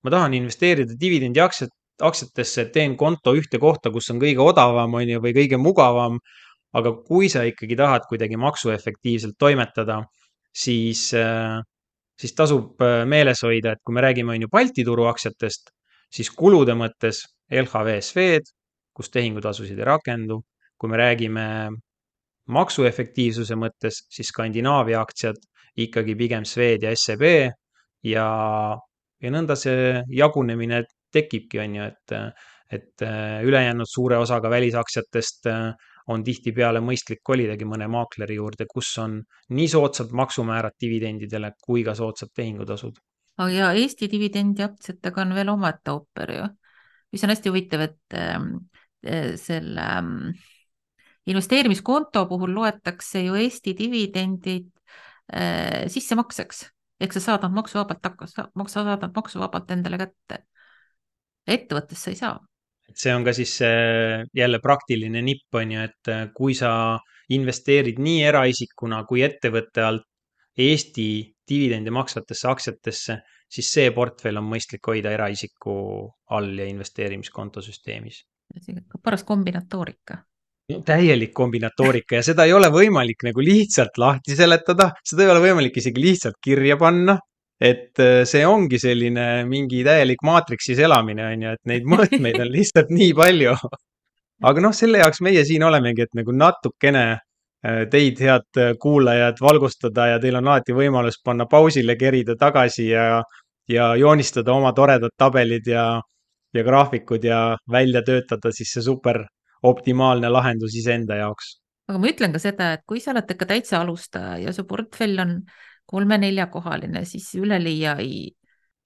ma 0.04 0.10
tahan 0.10 0.34
investeerida 0.34 0.94
dividendi 1.00 1.40
aktsiat, 1.40 1.70
aktsiatesse, 2.02 2.66
teen 2.74 2.96
konto 2.98 3.34
ühte 3.38 3.58
kohta, 3.62 3.90
kus 3.94 4.10
on 4.10 4.20
kõige 4.22 4.42
odavam, 4.42 4.94
on 4.98 5.08
ju, 5.08 5.22
või 5.22 5.34
kõige 5.36 5.60
mugavam. 5.60 6.18
aga 6.74 6.90
kui 7.06 7.28
sa 7.30 7.44
ikkagi 7.46 7.76
tahad 7.78 8.02
kuidagi 8.10 8.34
maksuefektiivselt 8.34 9.36
toimetada, 9.38 10.00
siis, 10.50 11.02
siis 12.18 12.32
tasub 12.34 12.82
meeles 13.06 13.42
hoida, 13.46 13.76
et 13.76 13.78
kui 13.86 13.94
me 13.94 14.02
räägime, 14.02 14.34
on 14.34 14.42
ju, 14.42 14.48
Balti 14.50 14.82
turu 14.84 15.06
aktsiatest, 15.06 15.70
siis 16.12 16.30
kulude 16.30 16.74
mõttes 16.78 17.22
LHV 17.50 17.98
Swed, 18.02 18.50
kus 18.94 19.10
tehingutasusid 19.10 19.78
ei 19.78 19.84
rakendu. 19.84 20.42
kui 20.74 20.90
me 20.90 20.96
räägime 20.98 21.70
maksuefektiivsuse 22.50 23.54
mõttes, 23.56 24.00
siis 24.10 24.28
Skandinaavia 24.28 25.00
aktsiad 25.00 25.38
ikkagi 25.80 26.16
pigem 26.18 26.44
Swed 26.44 26.82
ja 26.82 26.90
SEB 26.96 27.22
ja, 28.04 28.26
ja 29.22 29.32
nõnda 29.32 29.56
see 29.56 30.02
jagunemine 30.12 30.82
tekibki, 31.14 31.60
on 31.62 31.78
ju, 31.78 31.86
et, 31.88 32.16
et 32.74 33.06
äh, 33.06 33.40
ülejäänud 33.46 33.88
suure 33.88 34.18
osaga 34.18 34.50
välisaktsiatest 34.50 35.46
äh, 35.46 35.70
on 36.12 36.24
tihtipeale 36.24 36.82
mõistlik 36.84 37.22
kolidagi 37.24 37.64
mõne 37.68 37.88
maakleri 37.88 38.36
juurde, 38.36 38.66
kus 38.68 38.90
on 39.00 39.20
nii 39.56 39.68
soodsad 39.70 40.12
maksumäärad 40.12 40.76
dividendidele 40.80 41.54
kui 41.64 41.84
ka 41.86 41.94
soodsad 41.96 42.34
tehingutasud. 42.34 42.98
Ja 43.38 43.72
Eesti 43.74 44.08
dividendiaktsiatega 44.10 45.22
on 45.22 45.34
veel 45.34 45.50
omaette 45.52 45.94
ooper 45.94 46.34
ju, 46.36 46.44
mis 47.12 47.24
on 47.24 47.32
hästi 47.32 47.50
huvitav, 47.50 47.86
et 47.88 48.18
ähm, 48.18 48.50
äh, 49.06 49.34
selle 49.40 49.88
ähm, 49.98 50.14
investeerimiskonto 51.26 52.26
puhul 52.30 52.54
loetakse 52.54 53.24
ju 53.24 53.34
Eesti 53.40 53.74
dividendid 53.78 54.70
äh, 55.32 55.84
sissemakseks 55.88 56.68
ehk 57.02 57.14
sa 57.14 57.22
saad 57.22 57.44
nad 57.46 57.54
maksuvabalt 57.54 58.02
takkas, 58.02 58.34
sa 58.36 58.48
saad 58.70 58.90
nad 59.02 59.14
maksuvabalt 59.14 59.70
endale 59.74 59.98
kätte. 60.00 60.44
ettevõttes 61.46 62.00
sa 62.00 62.10
ei 62.10 62.16
saa. 62.16 62.36
see 62.94 63.14
on 63.14 63.24
ka 63.24 63.32
siis 63.32 63.58
jälle 64.34 64.58
praktiline 64.62 65.22
nipp 65.22 65.54
on 65.54 65.72
ju, 65.72 65.80
et 65.80 66.08
äh, 66.08 66.28
kui 66.34 66.54
sa 66.54 66.98
investeerid 67.28 67.98
nii 67.98 68.22
eraisikuna 68.30 69.04
kui 69.08 69.22
ettevõtte 69.24 69.82
alt 69.82 70.06
Eesti 70.58 71.06
dividendi 71.48 71.90
maksvatesse 71.90 72.48
aktsiatesse, 72.48 73.16
siis 73.50 73.72
see 73.76 73.90
portfell 73.94 74.38
on 74.40 74.46
mõistlik 74.48 74.86
hoida 74.86 75.12
eraisiku 75.12 75.74
all 76.30 76.58
ja 76.58 76.68
investeerimiskonto 76.70 77.62
süsteemis. 77.62 78.22
paras 79.02 79.24
kombinatoorika 79.24 80.22
no, 80.72 80.80
täielik 80.86 81.32
kombinatoorika 81.36 82.18
ja 82.20 82.24
seda 82.26 82.46
ei 82.48 82.52
ole 82.56 82.70
võimalik 82.72 83.24
nagu 83.26 83.44
lihtsalt 83.44 83.98
lahti 84.00 84.36
seletada, 84.36 84.90
seda 85.04 85.24
ei 85.24 85.32
ole 85.34 85.42
võimalik 85.48 85.76
isegi 85.80 86.02
lihtsalt 86.02 86.40
kirja 86.42 86.76
panna. 86.80 87.18
et 87.60 88.00
äh, 88.02 88.24
see 88.26 88.42
ongi 88.46 88.78
selline 88.82 89.44
mingi 89.46 89.84
täielik 89.86 90.24
maatriksis 90.26 90.78
elamine, 90.78 91.26
on 91.32 91.44
ju, 91.44 91.52
et 91.54 91.68
neid 91.70 91.84
mõõtmeid 91.88 92.40
on 92.42 92.50
lihtsalt 92.50 92.90
nii 92.90 93.12
palju. 93.14 93.54
aga 94.48 94.64
noh, 94.64 94.74
selle 94.74 94.98
jaoks 94.98 95.22
meie 95.22 95.44
siin 95.46 95.62
olemegi, 95.62 96.02
et 96.02 96.18
nagu 96.18 96.34
natukene 96.34 97.04
teid, 97.64 98.20
head 98.20 98.61
äh, 98.61 98.74
kuulajad, 98.81 99.40
valgustada 99.40 100.07
ja 100.07 100.20
teil 100.20 100.37
on 100.37 100.48
alati 100.48 100.74
võimalus 100.77 101.20
panna 101.24 101.46
pausile, 101.50 101.96
kerida 101.96 102.37
tagasi 102.37 102.88
ja, 102.90 103.22
ja 103.68 103.94
joonistada 103.96 104.53
oma 104.53 104.72
toredad 104.77 105.14
tabelid 105.16 105.66
ja, 105.66 105.87
ja 106.55 106.64
graafikud 106.64 107.24
ja 107.24 107.57
välja 107.70 108.03
töötada 108.05 108.53
siis 108.53 108.74
see 108.77 108.85
super 108.85 109.22
optimaalne 109.64 110.29
lahendus 110.29 110.77
iseenda 110.77 111.16
jaoks. 111.22 111.59
aga 111.88 112.00
ma 112.00 112.11
ütlen 112.12 112.33
ka 112.33 112.40
seda, 112.42 112.72
et 112.77 112.85
kui 112.87 113.00
sa 113.00 113.14
oled 113.14 113.31
ikka 113.33 113.48
täitsa 113.48 113.81
alustaja 113.81 114.37
ja 114.44 114.53
su 114.53 114.66
portfell 114.68 115.20
on 115.24 115.38
kolme-neljakohaline, 115.88 117.05
siis 117.05 117.31
üleliia 117.37 117.96
ei, 118.00 118.29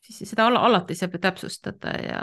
siis 0.02 0.30
seda 0.30 0.46
al 0.46 0.58
alati 0.58 0.94
saab 0.98 1.14
ju 1.14 1.22
täpsustada 1.22 1.94
ja 2.02 2.22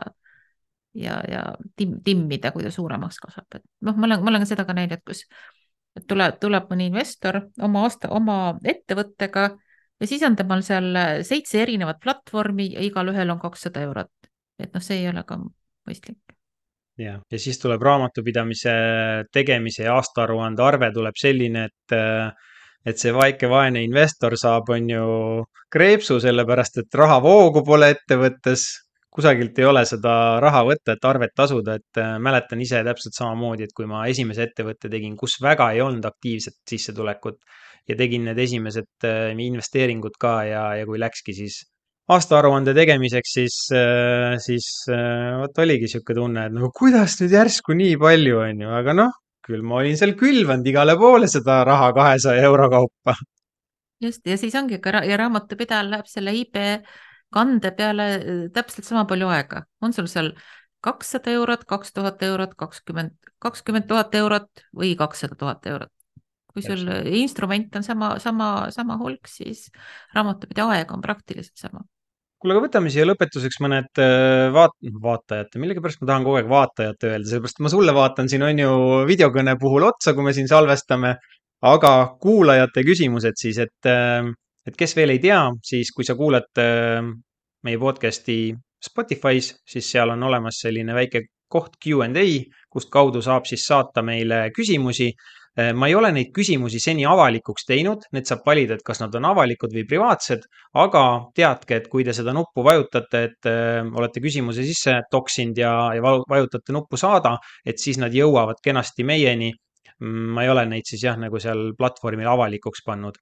ja, 0.96 1.20
ja 1.28 1.44
tim, 1.76 1.98
timmida, 2.04 2.54
kui 2.56 2.64
ta 2.64 2.72
suuremaks 2.72 3.20
kasvab, 3.20 3.60
et 3.60 3.64
noh, 3.84 3.96
ma 4.00 4.08
olen, 4.08 4.24
ma 4.24 4.32
olen 4.32 4.48
seda 4.48 4.64
ka 4.64 4.76
näinud, 4.78 5.02
kus 5.08 5.26
tuleb, 6.08 6.40
tuleb 6.42 6.70
mõni 6.72 6.90
investor 6.92 7.42
oma 7.64 7.86
aasta, 7.88 8.12
oma 8.12 8.38
ettevõttega 8.64 9.50
ja 10.02 10.08
siis 10.08 10.24
on 10.28 10.36
temal 10.36 10.64
seal 10.68 10.92
seitse 11.24 11.62
erinevat 11.64 12.02
platvormi 12.04 12.74
ja 12.74 12.84
igalühel 12.84 13.32
on 13.32 13.40
kakssada 13.40 13.84
eurot. 13.88 14.12
et 14.60 14.74
noh, 14.74 14.84
see 14.84 15.02
ei 15.02 15.10
ole 15.10 15.24
ka 15.28 15.40
mõistlik 15.40 16.36
ja, 16.98 17.20
ja 17.32 17.40
siis 17.40 17.60
tuleb 17.60 17.82
raamatupidamise 17.82 18.74
tegemise 19.34 19.84
ja 19.84 19.96
aastaaruande 20.00 20.64
arve 20.64 20.92
tuleb 20.94 21.18
selline, 21.20 21.68
et, 21.70 21.96
et 22.86 23.02
see 23.02 23.14
väike 23.16 23.50
vaene 23.52 23.84
investor 23.84 24.38
saab, 24.40 24.72
on 24.76 24.90
ju, 24.90 25.08
kreepsu, 25.72 26.20
sellepärast 26.24 26.84
et 26.84 27.00
rahavoogu 27.04 27.66
pole 27.68 27.92
ettevõttes. 27.96 28.68
Kusagilt 29.16 29.60
ei 29.62 29.68
ole 29.68 29.84
seda 29.88 30.14
raha 30.44 30.64
võtta, 30.68 30.96
et 30.96 31.06
arvet 31.08 31.32
tasuda, 31.36 31.78
et 31.80 32.02
äh, 32.02 32.16
mäletan 32.22 32.62
ise 32.64 32.82
täpselt 32.86 33.16
samamoodi, 33.18 33.68
et 33.68 33.76
kui 33.76 33.88
ma 33.90 34.04
esimese 34.12 34.50
ettevõtte 34.50 34.92
tegin, 34.92 35.16
kus 35.20 35.38
väga 35.44 35.70
ei 35.76 35.84
olnud 35.86 36.06
aktiivset 36.10 36.60
sissetulekut 36.70 37.40
ja 37.90 37.98
tegin 38.00 38.28
need 38.28 38.42
esimesed 38.44 39.08
äh, 39.08 39.32
investeeringud 39.46 40.20
ka 40.20 40.36
ja, 40.50 40.66
ja 40.82 40.90
kui 40.90 41.00
läkski, 41.02 41.36
siis 41.38 41.62
aastaaruande 42.12 42.76
tegemiseks, 42.78 43.38
siis, 43.40 43.60
äh, 43.74 44.36
siis 44.44 44.68
vot 44.90 45.64
oligi 45.64 45.90
sihuke 45.90 46.18
tunne, 46.18 46.50
et 46.50 46.58
no 46.58 46.70
kuidas 46.76 47.16
nüüd 47.22 47.38
järsku 47.40 47.78
nii 47.78 47.96
palju, 48.02 48.42
on 48.50 48.68
ju, 48.68 48.76
aga 48.82 49.00
noh, 49.00 49.16
küll 49.46 49.64
ma 49.66 49.80
olin 49.80 49.98
seal 49.98 50.16
külvanud 50.20 50.68
igale 50.68 50.98
poole 51.00 51.32
seda 51.32 51.62
raha 51.68 51.92
kahesaja 51.96 52.44
euro 52.50 52.68
kaupa. 52.74 53.16
just, 54.04 54.26
ja 54.28 54.36
siis 54.38 54.56
ongi 54.60 54.82
ja 54.84 55.18
raamatupidajal 55.24 55.94
läheb 55.96 56.10
selle 56.12 56.36
IB 56.36 56.64
kande 57.36 57.72
peale 57.76 58.06
täpselt 58.56 58.88
sama 58.88 59.06
palju 59.10 59.28
aega, 59.34 59.66
on 59.84 59.94
sul 59.96 60.08
seal 60.12 60.32
kakssada 60.86 61.34
eurot, 61.34 61.66
kaks 61.70 61.94
tuhat 61.96 62.22
eurot, 62.26 62.56
kakskümmend, 62.60 63.16
kakskümmend 63.42 63.88
tuhat 63.90 64.16
eurot 64.16 64.66
või 64.78 64.94
kakssada 65.00 65.38
tuhat 65.40 65.68
eurot. 65.72 65.92
kui 66.56 66.64
sul 66.64 66.88
instrument 67.20 67.74
on 67.76 67.84
sama, 67.84 68.14
sama, 68.24 68.46
sama 68.72 68.96
hulk, 68.96 69.28
siis 69.28 69.66
raamatupidaja 70.16 70.78
aeg 70.78 70.94
on 70.96 71.02
praktiliselt 71.04 71.60
sama. 71.60 71.82
Kuule, 72.40 72.54
aga 72.56 72.64
võtame 72.64 72.92
siia 72.94 73.04
lõpetuseks 73.10 73.60
mõned 73.64 74.00
äh, 74.00 74.46
vaat-, 74.56 74.78
vaatajate, 75.04 75.60
millegipärast 75.60 76.00
ma 76.00 76.08
tahan 76.12 76.24
kogu 76.24 76.40
aeg 76.40 76.48
vaatajate 76.48 77.10
öelda, 77.10 77.28
sellepärast 77.28 77.60
ma 77.66 77.72
sulle 77.74 77.96
vaatan 77.98 78.32
siin 78.32 78.46
on 78.48 78.62
ju 78.62 78.72
videokõne 79.10 79.58
puhul 79.60 79.84
otsa, 79.90 80.14
kui 80.16 80.24
me 80.24 80.32
siin 80.38 80.48
salvestame, 80.48 81.16
aga 81.68 81.92
kuulajate 82.24 82.86
küsimused 82.88 83.36
siis, 83.42 83.60
et, 83.66 83.92
äh, 83.92 84.32
et 84.66 84.78
kes 84.78 84.96
veel 84.98 85.14
ei 85.16 85.22
tea, 85.22 85.40
siis 85.64 85.92
kui 85.96 86.08
sa 86.08 86.16
kuulad 86.18 86.50
äh, 86.62 87.02
meie 87.66 87.82
podcast'i 87.82 88.54
Spotify's, 88.86 89.54
siis 89.66 89.88
seal 89.92 90.14
on 90.14 90.24
olemas 90.28 90.60
selline 90.62 90.94
väike 90.94 91.26
koht 91.50 91.78
Q 91.82 92.04
and 92.06 92.18
A, 92.18 92.26
kust 92.70 92.92
kaudu 92.94 93.22
saab 93.24 93.48
siis 93.50 93.66
saata 93.70 94.04
meile 94.06 94.50
küsimusi. 94.56 95.12
Äh, 95.56 95.72
ma 95.72 95.88
ei 95.88 95.96
ole 95.96 96.12
neid 96.12 96.34
küsimusi 96.36 96.82
seni 96.84 97.06
avalikuks 97.08 97.64
teinud, 97.70 98.10
need 98.12 98.28
saab 98.28 98.42
valida, 98.48 98.76
et 98.76 98.84
kas 98.84 99.00
nad 99.00 99.14
on 99.16 99.30
avalikud 99.30 99.72
või 99.72 99.86
privaatsed, 99.88 100.44
aga 100.82 101.04
teadke, 101.38 101.80
et 101.80 101.88
kui 101.92 102.04
te 102.04 102.16
seda 102.18 102.34
nuppu 102.36 102.66
vajutate, 102.66 103.22
et 103.30 103.50
äh, 103.52 103.80
olete 103.86 104.24
küsimuse 104.24 104.66
sisse 104.68 104.98
toksinud 105.12 105.62
ja, 105.62 105.72
ja 105.96 106.18
vajutate 106.28 106.76
nuppu 106.76 107.00
saada, 107.00 107.38
et 107.64 107.80
siis 107.80 108.02
nad 108.02 108.14
jõuavad 108.14 108.60
kenasti 108.64 109.08
meieni. 109.08 109.54
Mm, 110.02 110.34
ma 110.36 110.44
ei 110.44 110.52
ole 110.52 110.66
neid 110.68 110.90
siis 110.90 111.06
jah, 111.08 111.16
nagu 111.16 111.40
seal 111.40 111.70
platvormil 111.80 112.28
avalikuks 112.28 112.84
pannud. 112.86 113.16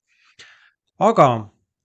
Aga 0.99 1.27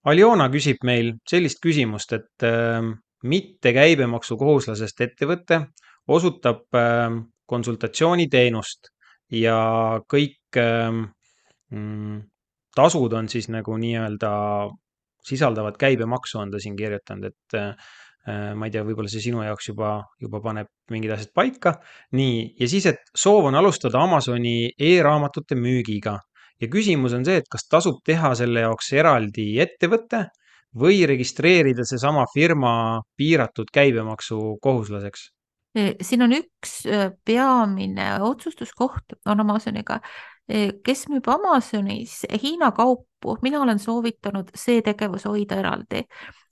Aljona 0.09 0.47
küsib 0.49 0.85
meil 0.87 1.17
sellist 1.29 1.61
küsimust, 1.61 2.13
et 2.17 2.47
äh, 2.47 2.81
mitte 3.29 3.73
käibemaksukohuslasest 3.75 5.01
ettevõte 5.05 5.61
osutab 6.09 6.65
ähm, 6.79 7.23
konsultatsiooniteenust 7.49 8.93
ja 9.35 9.59
kõik 10.09 10.59
ähm, 10.61 11.03
mm, 11.75 12.21
tasud 12.77 13.17
on 13.19 13.29
siis 13.29 13.49
nagu 13.53 13.77
nii-öelda, 13.81 14.31
sisaldavad 15.29 15.77
käibemaksu, 15.81 16.39
on 16.41 16.53
ta 16.55 16.61
siin 16.63 16.77
kirjutanud, 16.79 17.33
et 17.33 17.59
äh, 17.59 17.91
ma 18.29 18.69
ei 18.69 18.73
tea, 18.73 18.85
võib-olla 18.85 19.11
see 19.11 19.25
sinu 19.25 19.43
jaoks 19.45 19.71
juba, 19.71 19.99
juba 20.21 20.41
paneb 20.45 20.71
mingid 20.93 21.13
asjad 21.17 21.33
paika. 21.35 21.75
nii, 22.17 22.55
ja 22.61 22.69
siis, 22.71 22.87
et 22.87 23.13
soov 23.17 23.51
on 23.51 23.59
alustada 23.59 24.01
Amazoni 24.05 24.71
e-raamatute 24.79 25.57
müügiga 25.59 26.19
ja 26.61 26.69
küsimus 26.71 27.15
on 27.17 27.25
see, 27.27 27.39
et 27.43 27.49
kas 27.51 27.67
tasub 27.71 28.01
teha 28.07 28.35
selle 28.39 28.65
jaoks 28.67 28.93
eraldi 28.97 29.49
ettevõte 29.63 30.27
või 30.79 31.01
registreerida 31.09 31.87
seesama 31.89 32.27
firma 32.33 32.73
piiratud 33.17 33.71
käibemaksu 33.73 34.59
kohuslaseks? 34.63 35.29
E, 35.79 35.93
siin 36.03 36.25
on 36.25 36.35
üks 36.37 36.81
e, 36.89 37.11
peamine 37.25 38.11
otsustuskoht 38.25 39.19
on 39.29 39.45
Amazoniga, 39.45 40.01
e, 40.49 40.81
kes 40.85 41.07
müüb 41.13 41.29
Amazonis 41.31 42.23
Hiina 42.43 42.73
kaupu, 42.77 43.37
mina 43.43 43.63
olen 43.63 43.81
soovitanud 43.83 44.51
see 44.57 44.83
tegevus 44.85 45.29
hoida 45.29 45.61
eraldi. 45.63 46.05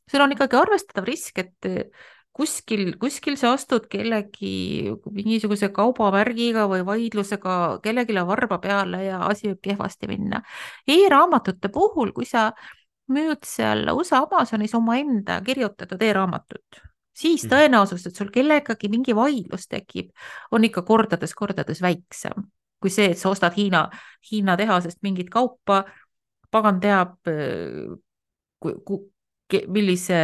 seal 0.06 0.22
on 0.22 0.36
ikkagi 0.36 0.56
arvestatav 0.56 1.08
risk, 1.08 1.38
et 1.42 1.90
kuskil, 2.36 2.90
kuskil 3.00 3.38
sa 3.40 3.54
astud 3.56 3.86
kellegi 3.92 4.92
mingisuguse 5.12 5.70
kaubamärgiga 5.74 6.66
või 6.70 6.82
vaidlusega 6.86 7.54
kellelegi 7.84 8.24
varba 8.28 8.58
peale 8.62 9.04
ja 9.06 9.22
asi 9.28 9.50
võib 9.50 9.62
kehvasti 9.64 10.10
minna 10.10 10.42
e. 10.86 10.98
e-raamatute 10.98 11.70
puhul, 11.72 12.12
kui 12.16 12.28
sa 12.28 12.50
müüd 13.12 13.46
seal 13.46 13.88
USA 13.94 14.24
Amazonis 14.26 14.74
omaenda 14.74 15.38
kirjutatud 15.46 16.02
e-raamatut, 16.02 16.82
siis 17.16 17.46
mhm. 17.46 17.54
tõenäosus, 17.54 18.06
et 18.06 18.18
sul 18.18 18.32
kellegagi 18.34 18.90
mingi 18.92 19.16
vaidlus 19.16 19.68
tekib, 19.70 20.12
on 20.52 20.66
ikka 20.68 20.84
kordades-kordades 20.84 21.80
väiksem 21.82 22.46
kui 22.80 22.92
see, 22.92 23.10
et 23.12 23.18
sa 23.18 23.30
ostad 23.32 23.56
Hiina, 23.56 23.86
Hiina 24.30 24.56
tehasest 24.58 25.00
mingit 25.02 25.30
kaupa, 25.32 25.84
pagan 26.52 26.80
teab, 26.82 27.16
millise 29.72 30.20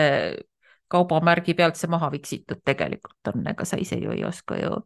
kaubamärgi 0.92 1.56
pealt 1.58 1.80
see 1.80 1.90
maha 1.90 2.12
viksitud 2.12 2.62
tegelikult 2.64 3.32
on, 3.32 3.46
ega 3.54 3.66
sa 3.68 3.80
ise 3.80 3.98
ju 4.02 4.12
ei 4.12 4.24
oska 4.28 4.60
ju, 4.60 4.76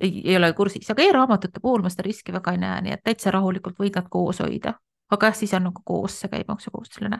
ei, 0.00 0.22
ei 0.24 0.36
ole 0.36 0.52
kursis, 0.58 0.90
aga 0.92 1.08
e-raamatute 1.08 1.64
puhul 1.64 1.82
ma 1.82 1.92
seda 1.92 2.06
riski 2.06 2.36
väga 2.36 2.54
ei 2.54 2.62
näe, 2.62 2.86
nii 2.86 2.96
et 2.98 3.04
täitsa 3.04 3.34
rahulikult 3.34 3.80
võid 3.80 3.98
nad 3.98 4.12
koos 4.12 4.44
hoida 4.44 4.76
aga 5.12 5.28
jah, 5.30 5.36
siis 5.36 5.52
on 5.56 5.64
nagu 5.68 5.82
koos 5.84 6.20
see 6.20 6.30
käibemaksukohustusline. 6.32 7.18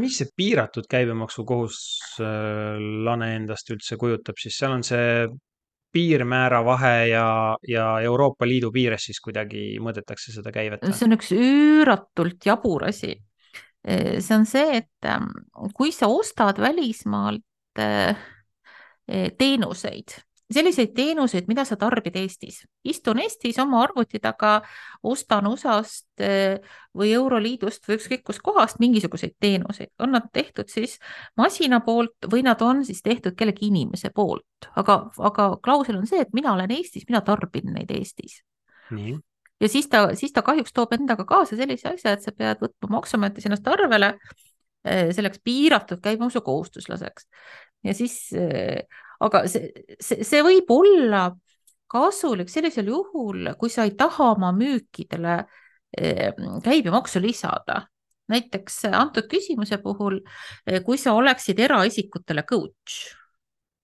mis 0.00 0.18
see 0.20 0.28
piiratud 0.36 0.86
käibemaksukohuslane 0.90 3.28
endast 3.36 3.70
üldse 3.74 3.94
kujutab, 4.00 4.36
siis 4.40 4.54
seal 4.60 4.72
on 4.76 4.84
see 4.86 5.28
piirmäära 5.90 6.60
vahe 6.64 7.08
ja, 7.10 7.56
ja 7.66 8.00
Euroopa 8.06 8.46
Liidu 8.46 8.70
piires 8.72 9.04
siis 9.08 9.20
kuidagi 9.24 9.80
mõõdetakse 9.82 10.32
seda 10.36 10.50
käivet? 10.54 10.80
see 10.92 11.06
on 11.08 11.16
üks 11.18 11.28
üüratult 11.34 12.40
jabur 12.46 12.80
asi. 12.88 13.12
see 13.84 14.36
on 14.36 14.46
see, 14.46 14.76
et 14.82 14.98
ähm, 15.08 15.28
kui 15.74 15.90
sa 15.96 16.06
ostad 16.12 16.56
välismaalt 16.60 17.44
teenuseid. 19.38 20.20
Selliseid 20.50 20.90
teenuseid, 20.94 21.46
mida 21.46 21.62
sa 21.64 21.76
tarbid 21.78 22.16
Eestis. 22.18 22.64
istun 22.84 23.20
Eestis 23.22 23.58
oma 23.62 23.84
arvuti 23.84 24.18
taga, 24.18 24.56
ostan 25.06 25.46
USA-st 25.46 26.24
eh, 26.26 26.58
või 26.98 27.12
Euroliidust 27.14 27.86
või 27.86 27.98
ükskõik 28.00 28.24
kuskohast 28.26 28.80
mingisuguseid 28.82 29.36
teenuseid, 29.40 29.92
on 30.02 30.10
nad 30.16 30.26
tehtud 30.32 30.66
siis 30.68 30.98
masina 31.38 31.80
poolt 31.86 32.26
või 32.32 32.42
nad 32.42 32.62
on 32.66 32.82
siis 32.84 33.02
tehtud 33.02 33.38
kellegi 33.38 33.68
inimese 33.70 34.10
poolt, 34.10 34.70
aga, 34.74 35.04
aga 35.18 35.48
klausel 35.62 36.00
on 36.00 36.10
see, 36.10 36.18
et 36.26 36.34
mina 36.34 36.56
olen 36.56 36.74
Eestis, 36.80 37.06
mina 37.08 37.22
tarbin 37.22 37.70
neid 37.70 37.94
Eestis. 37.94 38.42
ja 39.60 39.68
siis 39.68 39.86
ta, 39.88 40.08
siis 40.18 40.34
ta 40.34 40.42
kahjuks 40.42 40.74
toob 40.74 40.98
endaga 40.98 41.24
kaasa 41.30 41.54
sellise 41.56 41.94
asja, 41.94 42.18
et 42.18 42.26
sa 42.26 42.34
pead 42.34 42.58
võtma 42.58 42.96
Maksuametis 42.98 43.46
ennast 43.46 43.70
arvele 43.70 44.16
selleks 44.82 45.42
piiratud 45.44 46.00
käibemaksukohustuslaseks 46.00 47.26
ja 47.84 47.94
siis 47.96 48.16
eh, 48.36 48.82
aga 49.24 49.44
see, 49.50 49.70
see, 50.00 50.24
see 50.26 50.42
võib 50.44 50.70
olla 50.74 51.28
kasulik 51.90 52.50
sellisel 52.52 52.90
juhul, 52.92 53.52
kui 53.58 53.72
sa 53.72 53.86
ei 53.86 53.96
taha 53.98 54.32
oma 54.36 54.52
müükidele 54.56 55.38
eh, 55.96 56.28
käibemaksu 56.64 57.22
lisada. 57.22 57.86
näiteks 58.30 58.84
antud 58.94 59.26
küsimuse 59.26 59.80
puhul, 59.82 60.20
eh, 60.66 60.84
kui 60.86 60.98
sa 60.98 61.16
oleksid 61.18 61.58
eraisikutele 61.58 62.44
coach 62.46 63.16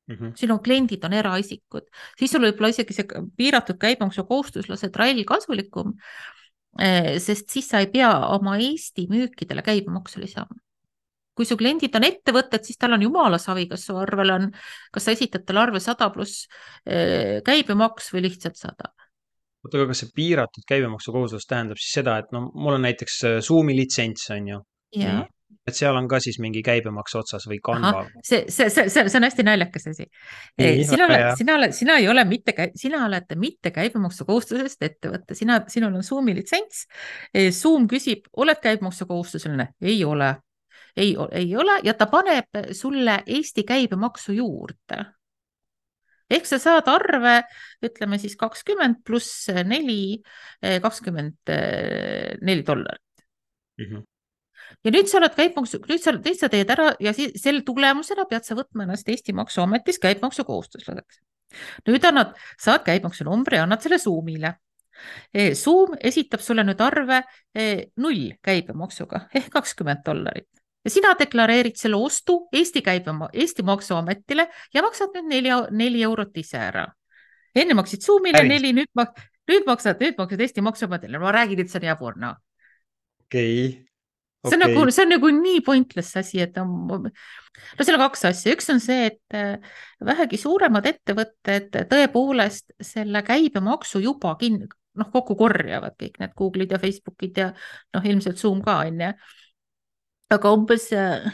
mm, 0.06 0.14
-hmm. 0.14 0.36
sinu 0.36 0.58
kliendid 0.58 1.04
on 1.04 1.12
eraisikud, 1.12 1.88
siis 2.18 2.30
sul 2.30 2.46
võib 2.46 2.60
olla 2.60 2.70
isegi 2.70 2.94
see 2.94 3.24
piiratud 3.36 3.78
käibemaksukohustuslase 3.78 4.90
trall 4.90 5.24
kasulikum, 5.24 5.96
sest 7.18 7.48
siis 7.50 7.68
sa 7.68 7.80
ei 7.80 7.86
pea 7.88 8.10
oma 8.28 8.58
Eesti 8.58 9.06
müükidele 9.08 9.62
käibemaksu 9.64 10.20
lisama 10.20 10.54
kui 11.36 11.48
su 11.48 11.58
kliendid 11.60 11.94
on 11.98 12.08
ettevõtted, 12.08 12.64
siis 12.64 12.80
tal 12.80 12.96
on 12.96 13.04
jumala 13.04 13.38
savi, 13.42 13.66
kas 13.70 13.86
su 13.88 13.96
arvel 14.00 14.34
on, 14.34 14.50
kas 14.92 15.08
sa 15.08 15.16
esitad 15.16 15.44
talle 15.46 15.66
arve 15.66 15.82
sada 15.84 16.08
pluss 16.14 16.46
eh, 16.86 17.42
käibemaks 17.46 18.12
või 18.14 18.26
lihtsalt 18.30 18.56
sada 18.60 18.92
oota, 19.66 19.78
aga 19.80 19.90
kas 19.92 20.02
see 20.04 20.12
piiratud 20.16 20.66
käibemaksukohuslus 20.68 21.48
tähendab 21.50 21.80
siis 21.80 21.96
seda, 22.00 22.20
et 22.22 22.34
no 22.34 22.46
mul 22.54 22.78
on 22.78 22.86
näiteks 22.86 23.22
eh, 23.28 23.40
Zoomi 23.44 23.76
litsents 23.76 24.30
on 24.34 24.52
ju. 24.54 24.60
et 25.66 25.74
seal 25.74 25.96
on 25.98 26.06
ka 26.06 26.20
siis 26.22 26.38
mingi 26.38 26.62
käibemaks 26.62 27.16
otsas 27.18 27.48
või 27.50 27.58
Canva? 27.64 28.04
see, 28.22 28.44
see, 28.46 28.70
see, 28.70 28.86
see, 28.92 29.08
see 29.10 29.18
on 29.18 29.26
hästi 29.26 29.44
naljakas 29.46 29.88
asi. 29.90 30.06
Eh, 30.58 30.82
sina 30.86 31.08
oled, 31.08 31.26
sina 31.40 31.56
oled, 31.58 31.74
sina 31.74 31.98
ei 32.02 32.08
ole 32.08 32.24
mitte, 32.28 32.54
sina 32.78 33.02
oled 33.08 33.34
mitte 33.42 33.72
käibemaksukohustusest 33.74 34.86
ettevõte, 34.86 35.34
sina, 35.38 35.60
sinul 35.72 35.98
on 35.98 36.06
Zoomi 36.06 36.36
litsents. 36.38 36.86
Zoom 37.50 37.88
küsib, 37.90 38.30
oled 38.36 38.62
käibemaksukohustuseline? 38.62 39.72
ei 39.82 40.04
ole 40.06 40.36
ei, 40.96 41.12
ei 41.30 41.56
ole 41.56 41.80
ja 41.84 41.94
ta 41.94 42.08
paneb 42.10 42.72
sulle 42.72 43.20
Eesti 43.26 43.64
käibemaksu 43.68 44.32
juurde. 44.32 45.04
ehk 46.30 46.46
sa 46.46 46.58
saad 46.58 46.88
arve, 46.90 47.42
ütleme 47.86 48.18
siis 48.18 48.34
kakskümmend 48.36 49.04
pluss 49.06 49.46
neli, 49.64 50.18
kakskümmend 50.82 51.52
neli 52.42 52.66
dollarit 52.66 53.24
mm. 53.78 53.84
-hmm 53.84 54.04
ja 54.84 54.90
nüüd 54.90 55.08
sa 55.10 55.20
oled 55.20 55.34
käibemaksu, 55.36 55.80
nüüd 55.86 56.02
sa, 56.02 56.12
nüüd 56.12 56.38
sa 56.38 56.48
teed 56.50 56.70
ära 56.74 56.90
ja 57.00 57.12
siis 57.16 57.36
selle 57.42 57.62
tulemusena 57.66 58.26
pead 58.30 58.46
sa 58.46 58.56
võtma 58.58 58.82
ennast 58.82 59.08
Eesti 59.08 59.32
Maksuametis 59.32 59.98
käibemaksukohustuslaseks. 60.02 61.20
nüüd 61.86 62.04
annad, 62.04 62.34
saad 62.58 62.84
käibemaksunumbri, 62.86 63.58
annad 63.62 63.82
selle 63.82 63.98
Zoomile. 63.98 64.56
Zoom 65.54 65.94
esitab 66.00 66.40
sulle 66.40 66.64
nüüd 66.64 66.80
arve 66.80 67.22
null 67.96 68.30
käibemaksuga 68.42 69.28
ehk 69.34 69.50
kakskümmend 69.52 70.02
dollarit 70.06 70.48
ja 70.86 70.92
sina 70.92 71.14
deklareerid 71.18 71.78
selle 71.80 71.98
ostu 71.98 72.38
Eesti 72.54 72.82
käibema, 72.86 73.28
Eesti 73.32 73.64
Maksuametile 73.66 74.46
ja 74.74 74.84
maksad 74.86 75.16
nüüd 75.16 75.32
neli, 75.32 75.54
neli 75.74 76.04
eurot 76.06 76.36
ise 76.38 76.60
ära. 76.62 76.86
enne 77.56 77.74
maksid 77.74 78.04
Zoomile 78.04 78.42
Äris. 78.42 78.52
neli, 78.52 78.72
nüüd 78.76 78.92
mak-, 78.94 79.18
nüüd 79.50 79.66
maksad, 79.66 79.98
nüüd 80.00 80.18
maksad 80.18 80.44
Eesti 80.44 80.62
Maksuametile, 80.62 81.18
ma 81.18 81.32
räägin, 81.34 81.64
et 81.64 81.72
see 81.72 81.80
on 81.80 81.88
jabur, 81.90 82.18
noh. 82.20 82.38
okei 83.26 83.52
okay., 83.66 83.86
see 84.46 84.58
on 84.58 84.62
nagu, 84.62 84.86
see 84.94 85.06
on 85.06 85.12
nagu 85.16 85.30
nii 85.40 85.60
pointless 85.66 86.20
asi, 86.20 86.40
et 86.44 86.56
no, 86.60 87.00
no 87.00 87.86
seal 87.86 87.98
on 87.98 88.04
kaks 88.04 88.26
asja, 88.30 88.54
üks 88.54 88.70
on 88.70 88.82
see, 88.82 89.10
et 89.10 89.36
äh, 89.36 89.56
vähegi 90.06 90.38
suuremad 90.38 90.86
ettevõtted 90.86 91.80
tõepoolest 91.90 92.76
selle 92.84 93.24
käibemaksu 93.26 94.04
juba 94.04 94.36
kin-, 94.40 94.62
noh, 95.00 95.10
kokku 95.12 95.36
korjavad 95.38 95.96
kõik 95.98 96.20
need 96.22 96.36
Google'id 96.38 96.76
ja 96.76 96.80
Facebookid 96.82 97.42
ja 97.42 97.50
noh, 97.96 98.06
ilmselt 98.06 98.40
Zoom 98.40 98.62
ka 98.64 98.80
onju. 98.84 99.12
Aga 100.30 100.52
umbes 100.52 100.88
äh, 100.92 101.26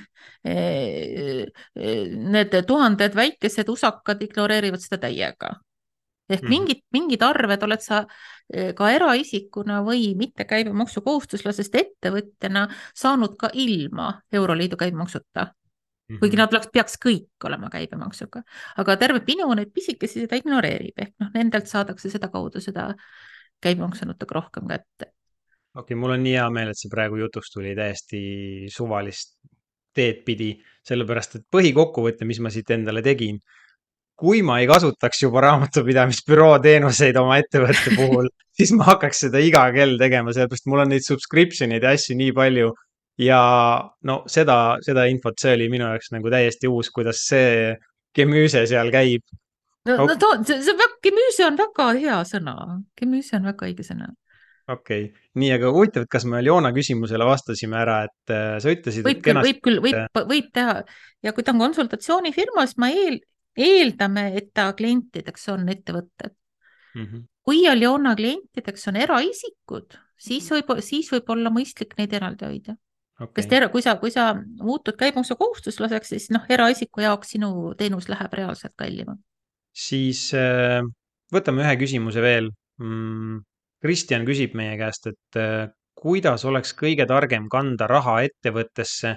äh, 0.44 1.46
need 1.74 2.57
tuhanded 2.68 3.14
väikesed 3.16 3.68
usakad 3.72 4.22
ignoreerivad 4.22 4.81
seda 4.83 4.98
täiega. 5.09 5.55
ehk 6.33 6.42
Mhm. 6.42 6.48
mingid, 6.48 6.81
mingid 6.94 7.22
arved 7.22 7.62
oled 7.62 7.81
sa 7.83 8.07
ka 8.76 8.90
eraisikuna 8.90 9.83
või 9.85 10.14
mitte 10.16 10.44
käibemaksukohustuslasest 10.48 11.74
ettevõtjana 11.74 12.68
saanud 12.94 13.35
ka 13.37 13.50
ilma 13.52 14.22
Euroliidu 14.33 14.76
käibemaksuta, 14.76 15.52
Mhm. 16.09 16.18
kuigi 16.20 16.37
nad 16.37 16.50
peaks, 16.50 16.68
peaks 16.72 16.96
kõik 16.96 17.44
olema 17.44 17.68
käibemaksuga, 17.68 18.42
aga 18.76 18.96
terve 18.96 19.20
pinu 19.20 19.52
neid 19.55 19.72
pisikesi 19.74 20.20
seda 20.20 20.37
ignoreerib 20.37 20.94
ehk 20.96 21.12
noh, 21.20 21.31
nendelt 21.35 21.66
saadakse 21.66 22.11
sedakaudu 22.11 22.61
seda 22.61 22.94
käibemaksu 23.61 24.07
natuke 24.07 24.35
rohkem 24.35 24.68
kätte. 24.68 25.12
okei, 25.79 25.97
mul 25.97 26.17
on 26.17 26.23
nii 26.25 26.37
hea 26.37 26.51
meel, 26.55 26.73
et 26.73 26.81
see 26.81 26.93
praegu 26.93 27.19
jutuks 27.21 27.53
tuli 27.55 27.75
täiesti 27.79 28.21
suvalist 28.73 29.37
teed 29.97 30.23
pidi, 30.27 30.53
sellepärast 30.89 31.37
et 31.39 31.49
põhikokkuvõte, 31.53 32.27
mis 32.29 32.41
ma 32.41 32.53
siit 32.53 32.71
endale 32.73 33.03
tegin, 33.05 33.39
kui 34.23 34.41
ma 34.47 34.59
ei 34.63 34.69
kasutaks 34.71 35.25
juba 35.25 35.43
raamatupidamisbüroo 35.47 36.55
teenuseid 36.65 37.17
oma 37.21 37.39
ettevõtte 37.43 37.93
puhul, 37.99 38.31
siis 38.57 38.73
ma 38.77 38.89
hakkaks 38.93 39.27
seda 39.27 39.43
iga 39.43 39.67
kell 39.75 39.99
tegema, 40.01 40.33
sellepärast 40.35 40.69
mul 40.71 40.85
on 40.85 40.93
neid 40.95 41.05
subscription 41.07 41.75
eid 41.77 41.85
ja 41.87 41.95
asju 41.97 42.17
nii 42.19 42.33
palju 42.37 42.73
ja 43.21 43.41
no 44.09 44.23
seda, 44.31 44.59
seda 44.85 45.07
infot, 45.11 45.39
see 45.41 45.57
oli 45.57 45.69
minu 45.73 45.89
jaoks 45.91 46.13
nagu 46.15 46.33
täiesti 46.33 46.71
uus, 46.71 46.91
kuidas 46.95 47.25
see 47.29 47.75
gemüüse 48.17 48.65
seal 48.69 48.93
käib. 48.95 49.25
no, 49.89 49.97
no 50.07 50.17
too, 50.17 50.39
see, 50.47 50.61
see 50.65 50.77
väga, 50.79 50.99
gemüüse 51.05 51.47
on 51.49 51.59
väga 51.61 51.89
hea 51.99 52.19
sõna, 52.29 52.57
gemüüse 52.99 53.39
on 53.41 53.49
väga 53.51 53.69
õige 53.69 53.87
sõna. 53.87 54.13
Okei 54.68 55.05
okay., 55.09 55.29
nii, 55.40 55.51
aga 55.57 55.72
huvitav, 55.75 56.07
et 56.07 56.12
kas 56.12 56.27
me 56.29 56.38
Aljona 56.38 56.72
küsimusele 56.77 57.27
vastasime 57.27 57.79
ära, 57.81 58.03
et 58.09 58.35
äh, 58.35 58.55
sa 58.62 58.72
ütlesid, 58.72 59.07
võib 59.07 59.25
küll, 59.25 59.40
võib 59.46 59.61
küll, 59.64 59.83
võib, 59.85 60.22
võib 60.29 60.53
teha 60.55 60.79
ja 61.25 61.35
kui 61.35 61.46
ta 61.46 61.55
on 61.55 61.64
konsultatsioonifirma, 61.64 62.66
siis 62.68 62.81
ma 62.83 62.92
eel, 62.92 63.18
eeldame, 63.59 64.29
et 64.38 64.53
ta 64.55 64.70
klientideks 64.77 65.48
on 65.55 65.68
ettevõtted. 65.72 66.37
mm. 66.94 67.05
-hmm. 67.05 67.27
kui 67.42 67.66
Aljona 67.68 68.14
klientideks 68.16 68.88
on 68.88 68.96
eraisikud, 68.96 69.98
siis 70.18 70.48
võib, 70.51 70.79
siis 70.81 71.11
võib 71.12 71.31
olla 71.35 71.51
mõistlik 71.51 71.98
neid 71.98 72.12
eraldi 72.12 72.46
hoida. 72.46 72.79
Okay. 73.22 73.42
sest 73.42 73.53
era, 73.53 73.68
kui 73.68 73.83
sa, 73.85 73.94
kui 74.01 74.11
sa 74.11 74.33
muutud 74.35 74.96
käibemaksukohustuslaseks, 74.98 76.09
siis 76.14 76.31
noh, 76.35 76.42
eraisiku 76.48 77.05
jaoks 77.05 77.35
sinu 77.37 77.75
teenus 77.79 78.09
läheb 78.09 78.33
reaalselt 78.35 78.75
kallimaks. 78.77 79.22
siis 79.72 80.35
äh, 80.35 80.83
võtame 81.33 81.62
ühe 81.64 81.77
küsimuse 81.81 82.22
veel 82.25 82.51
mm,. 82.81 83.40
Kristjan 83.83 84.27
küsib 84.27 84.53
meie 84.55 84.77
käest, 84.79 85.09
et 85.11 85.38
äh, 85.40 85.71
kuidas 85.99 86.45
oleks 86.47 86.75
kõige 86.79 87.07
targem 87.11 87.49
kanda 87.51 87.88
raha 87.90 88.21
ettevõttesse, 88.29 89.16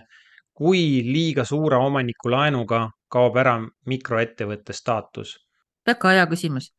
kui 0.56 1.04
liiga 1.06 1.46
suure 1.46 1.78
omaniku 1.82 2.32
laenuga 2.34 2.88
kaob 3.12 3.38
ära 3.42 3.60
mikroettevõtte 3.90 4.74
staatus? 4.74 5.36
väga 5.86 6.16
hea 6.18 6.26
küsimus. 6.26 6.72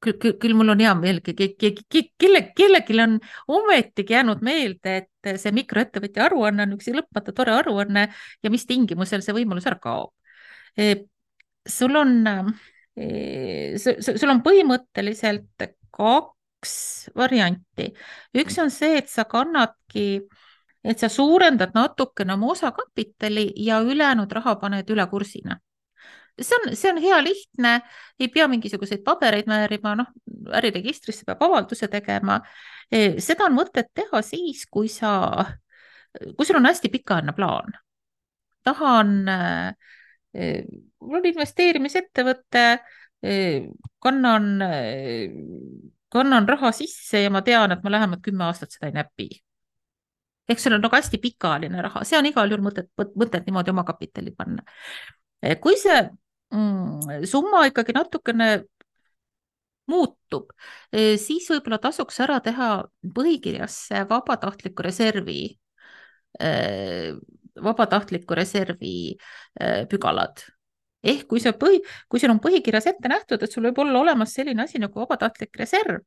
küll, 0.00 0.14
küll, 0.22 0.36
küll 0.38 0.54
mul 0.54 0.70
on 0.70 0.80
hea 0.80 0.92
meel, 0.94 1.18
kelle, 1.26 2.42
kellelgi 2.54 3.00
on 3.02 3.18
ometigi 3.58 4.14
jäänud 4.14 4.44
meelde, 4.46 4.96
et 5.02 5.40
see 5.42 5.52
mikroettevõtja 5.52 6.28
aruanne 6.28 6.62
on 6.62 6.76
üks 6.78 6.92
lõpmata 6.94 7.34
tore 7.34 7.56
aruanne 7.58 8.06
ja 8.42 8.52
mis 8.54 8.66
tingimusel 8.70 9.24
see 9.26 9.34
võimalus 9.34 9.66
ära 9.66 9.80
kaob. 9.82 10.14
sul 11.66 11.96
on, 11.98 12.14
sul 13.82 14.30
on 14.30 14.44
põhimõtteliselt 14.46 15.70
kaks 15.90 16.39
varianti. 17.16 17.90
üks 18.36 18.58
on 18.62 18.70
see, 18.70 18.98
et 18.98 19.08
sa 19.08 19.24
kannadki, 19.24 20.20
et 20.84 20.98
sa 20.98 21.08
suurendad 21.08 21.74
natukene 21.74 22.34
oma 22.34 22.52
osakapitali 22.54 23.50
ja 23.56 23.80
ülejäänud 23.80 24.32
raha 24.32 24.56
paned 24.60 24.90
üle 24.90 25.06
kursina 25.10 25.60
see 26.40 26.56
on, 26.56 26.76
see 26.76 26.90
on 26.90 27.00
hea 27.02 27.18
lihtne, 27.24 27.72
ei 28.20 28.28
pea 28.32 28.48
mingisuguseid 28.48 29.02
pabereid 29.04 29.48
määrima, 29.50 29.94
noh, 29.98 30.10
äriregistrisse 30.56 31.26
peab 31.28 31.42
avalduse 31.46 31.88
tegema. 31.92 32.40
seda 32.90 33.46
on 33.46 33.56
mõtet 33.58 33.90
teha 33.94 34.22
siis, 34.26 34.64
kui 34.70 34.88
sa, 34.88 35.44
kui 36.36 36.46
sul 36.46 36.58
on 36.60 36.68
hästi 36.70 36.90
pikaajaline 36.92 37.36
plaan. 37.36 37.76
tahan, 38.64 39.14
mul 41.00 41.20
on 41.20 41.28
investeerimisettevõte, 41.30 42.64
kannan, 44.00 44.50
kannan 46.12 46.48
raha 46.48 46.72
sisse 46.74 47.22
ja 47.24 47.30
ma 47.30 47.42
tean, 47.46 47.72
et 47.74 47.84
ma 47.84 47.92
lähemalt 47.94 48.22
kümme 48.24 48.44
aastat 48.48 48.74
seda 48.74 48.90
ei 48.90 48.96
näpi. 48.96 49.28
Ehk 50.50 50.58
sul 50.58 50.74
on 50.74 50.82
nagu 50.82 50.96
hästi 50.96 51.20
pikaajaline 51.22 51.82
raha, 51.86 52.02
see 52.04 52.18
on 52.18 52.26
igal 52.26 52.50
juhul 52.50 52.64
mõtet, 52.66 52.90
mõtet 52.98 53.46
niimoodi 53.46 53.70
omakapitali 53.70 54.34
panna. 54.34 54.64
Kui 55.62 55.78
see 55.78 56.00
mm, 56.50 57.22
summa 57.30 57.62
ikkagi 57.70 57.94
natukene 57.94 58.50
muutub, 59.90 60.50
siis 60.92 61.48
võib-olla 61.50 61.80
tasuks 61.82 62.20
ära 62.22 62.38
teha 62.44 62.70
põhikirjasse 63.14 64.04
vabatahtliku 64.10 64.84
reservi, 64.86 65.40
vabatahtliku 67.70 68.38
reservi 68.38 68.94
pügalad. 69.90 70.44
Ehk 71.02 71.26
kui 71.28 71.40
see 71.40 71.52
põhi, 71.56 71.80
kui 72.08 72.20
sul 72.20 72.32
on 72.32 72.40
põhikirjas 72.44 72.88
ette 72.90 73.08
nähtud, 73.08 73.42
et 73.42 73.52
sul 73.52 73.64
võib 73.68 73.78
olla 73.84 74.00
olemas 74.04 74.34
selline 74.36 74.64
asi 74.64 74.80
nagu 74.82 75.00
vabatahtlik 75.00 75.56
reserv, 75.60 76.04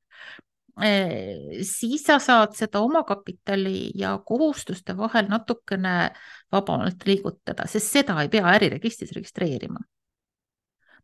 siis 0.74 2.02
sa 2.06 2.18
saad 2.20 2.56
seda 2.58 2.82
omakapitali 2.82 3.92
ja 3.96 4.16
kohustuste 4.26 4.98
vahel 4.98 5.28
natukene 5.30 6.12
vabamalt 6.52 7.06
liigutada, 7.06 7.68
sest 7.70 7.92
seda 7.94 8.18
ei 8.22 8.30
pea 8.30 8.48
äriregistris 8.56 9.12
registreerima. 9.14 9.80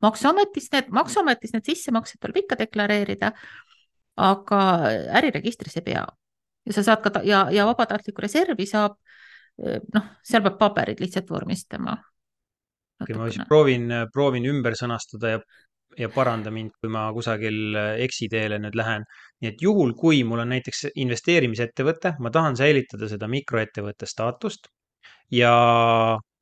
maksuametis 0.01 0.71
need, 0.71 0.89
maksuametis 0.89 1.53
need 1.53 1.65
sissemaksed 1.65 2.19
tuleb 2.21 2.37
ikka 2.43 2.55
deklareerida, 2.57 3.33
aga 4.17 4.61
äriregistris 5.19 5.77
ei 5.77 5.83
pea. 5.83 6.05
ja 6.65 6.73
sa 6.73 6.83
saad 6.83 7.01
ka 7.03 7.21
ja, 7.23 7.47
ja 7.51 7.65
vabatahtlikku 7.65 8.21
reservi 8.21 8.65
saab 8.65 8.97
noh, 9.93 10.05
seal 10.23 10.43
peab 10.45 10.57
paberid 10.59 10.99
lihtsalt 11.03 11.29
vormistama. 11.29 11.97
okei, 13.03 13.17
ma 13.17 13.29
siis 13.31 13.47
proovin, 13.47 13.89
proovin 14.13 14.47
ümber 14.51 14.77
sõnastada 14.79 15.35
ja 15.35 15.41
ja 15.97 16.07
paranda 16.13 16.51
mind, 16.53 16.69
kui 16.79 16.91
ma 16.93 17.07
kusagil 17.11 17.75
eksiteele 18.05 18.59
nüüd 18.61 18.75
lähen. 18.77 19.03
nii 19.41 19.49
et 19.49 19.61
juhul, 19.63 19.95
kui 19.97 20.21
mul 20.23 20.43
on 20.43 20.51
näiteks 20.53 20.85
investeerimisettevõte, 21.01 22.13
ma 22.23 22.29
tahan 22.31 22.55
säilitada 22.55 23.09
seda 23.09 23.27
mikroettevõtte 23.27 24.07
staatust 24.07 24.69
ja 25.31 25.53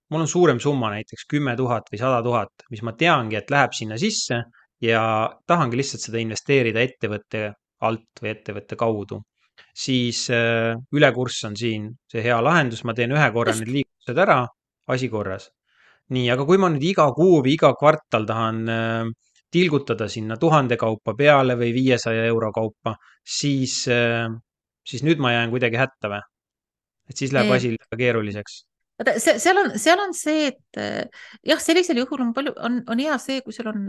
mul 0.10 0.22
on 0.22 0.28
suurem 0.28 0.60
summa, 0.60 0.92
näiteks 0.94 1.26
kümme 1.32 1.56
tuhat 1.56 1.90
või 1.92 2.02
sada 2.02 2.22
tuhat, 2.24 2.68
mis 2.72 2.84
ma 2.84 2.94
teangi, 2.94 3.40
et 3.40 3.52
läheb 3.52 3.74
sinna 3.76 3.98
sisse 3.98 4.44
ja 4.84 5.02
tahangi 5.48 5.80
lihtsalt 5.80 6.06
seda 6.06 6.22
investeerida 6.22 6.84
ettevõtte 6.84 7.50
alt 7.88 8.22
või 8.22 8.32
ettevõtte 8.34 8.78
kaudu, 8.80 9.22
siis 9.78 10.28
äh, 10.34 10.74
ülekurss 10.94 11.46
on 11.50 11.58
siin 11.58 11.92
see 12.12 12.24
hea 12.26 12.40
lahendus, 12.44 12.84
ma 12.84 12.96
teen 12.98 13.14
ühe 13.16 13.30
korra 13.34 13.56
need 13.58 13.74
liigutused 13.80 14.24
ära, 14.26 14.42
asi 14.88 15.10
korras. 15.14 15.50
nii, 16.14 16.28
aga 16.34 16.46
kui 16.48 16.60
ma 16.62 16.70
nüüd 16.72 16.86
iga 16.88 17.08
kuu 17.16 17.42
või 17.42 17.56
iga 17.58 17.74
kvartal 17.78 18.28
tahan 18.28 18.62
äh, 18.72 19.10
tilgutada 19.54 20.08
sinna 20.12 20.38
tuhande 20.40 20.78
kaupa 20.80 21.16
peale 21.18 21.56
või 21.60 21.74
viiesaja 21.76 22.26
euro 22.28 22.52
kaupa, 22.56 22.98
siis, 23.24 23.78
siis 23.88 25.06
nüüd 25.08 25.22
ma 25.24 25.32
jään 25.32 25.54
kuidagi 25.54 25.80
hätta 25.80 26.12
või? 26.12 26.26
et 27.08 27.22
siis 27.22 27.32
läheb 27.32 27.54
asi 27.56 27.72
liiga 27.72 28.00
keeruliseks. 28.00 28.58
Vaata, 29.00 29.14
see, 29.24 29.38
seal 29.40 29.62
on, 29.62 29.70
seal 29.80 30.02
on 30.04 30.12
see, 30.18 30.50
et 30.52 30.80
jah, 31.48 31.62
sellisel 31.64 32.02
juhul 32.02 32.26
on 32.26 32.34
palju, 32.36 32.52
on, 32.60 32.82
on 32.92 33.00
hea 33.00 33.16
see, 33.24 33.40
kui 33.46 33.56
sul 33.56 33.70
on 33.72 33.86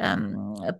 ähm, 0.00 0.24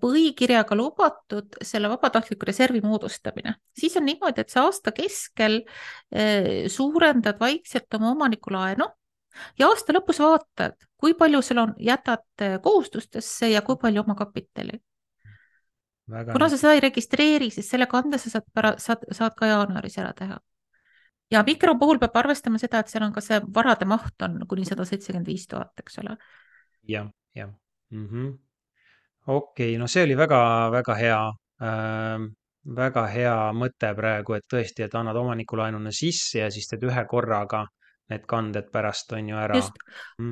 põhikirjaga 0.01 0.79
lubatud 0.79 1.59
selle 1.61 1.91
vabatahtliku 1.93 2.49
reservi 2.49 2.81
moodustamine, 2.85 3.57
siis 3.77 3.97
on 4.01 4.07
niimoodi, 4.09 4.47
et 4.47 4.55
sa 4.55 4.65
aasta 4.69 4.95
keskel 4.97 5.61
äh, 5.61 6.65
suurendad 6.73 7.41
vaikselt 7.43 8.01
oma 8.01 8.15
omaniku 8.15 8.55
laenu 8.55 8.89
ja 9.59 9.69
aasta 9.69 9.95
lõpus 9.97 10.21
vaatad, 10.23 10.77
kui 10.97 11.15
palju 11.19 11.43
sul 11.43 11.59
on, 11.63 11.75
jätad 11.79 12.47
kohustustesse 12.63 13.51
ja 13.51 13.63
kui 13.63 13.77
palju 13.77 14.05
omakapitali. 14.05 14.81
kuna 16.33 16.49
sa 16.49 16.57
seda 16.57 16.73
ei 16.75 16.81
registreeri, 16.81 17.51
siis 17.51 17.71
selle 17.71 17.87
kande 17.87 18.19
sa 18.19 18.31
saad 18.31 18.79
saad, 18.79 19.07
saad 19.11 19.37
ka 19.37 19.47
jaanuaris 19.47 19.99
ära 19.99 20.13
teha 20.13 20.41
ja 21.33 21.43
mikro 21.47 21.75
puhul 21.79 22.01
peab 22.03 22.17
arvestama 22.23 22.61
seda, 22.61 22.83
et 22.83 22.93
seal 22.93 23.07
on 23.07 23.13
ka 23.15 23.23
see 23.25 23.41
varade 23.55 23.89
maht 23.89 24.25
on 24.27 24.43
kuni 24.49 24.67
sada 24.69 24.85
seitsekümmend 24.89 25.29
viis 25.33 25.47
tuhat, 25.49 25.73
eks 25.81 25.99
ole. 26.03 26.17
jah, 26.89 27.09
jah 27.35 27.51
mm 27.91 28.07
-hmm. 28.07 28.39
okei 29.27 29.71
okay,, 29.71 29.79
no 29.79 29.87
see 29.87 30.05
oli 30.05 30.17
väga-väga 30.17 30.95
hea 30.95 31.21
ähm, 31.69 32.29
väga 32.83 33.07
hea 33.07 33.37
mõte 33.53 33.95
praegu, 33.95 34.35
et 34.35 34.45
tõesti, 34.55 34.85
et 34.85 34.95
annad 34.95 35.17
omanikulaenuna 35.17 35.91
sisse 35.91 36.39
ja 36.39 36.51
siis 36.51 36.69
teed 36.69 36.83
ühe 36.83 37.05
korraga 37.09 37.67
need 38.13 38.27
kanded 38.31 38.69
pärast 38.73 39.13
on 39.17 39.31
ju 39.33 39.39
ära. 39.39 39.59
just, 39.59 39.79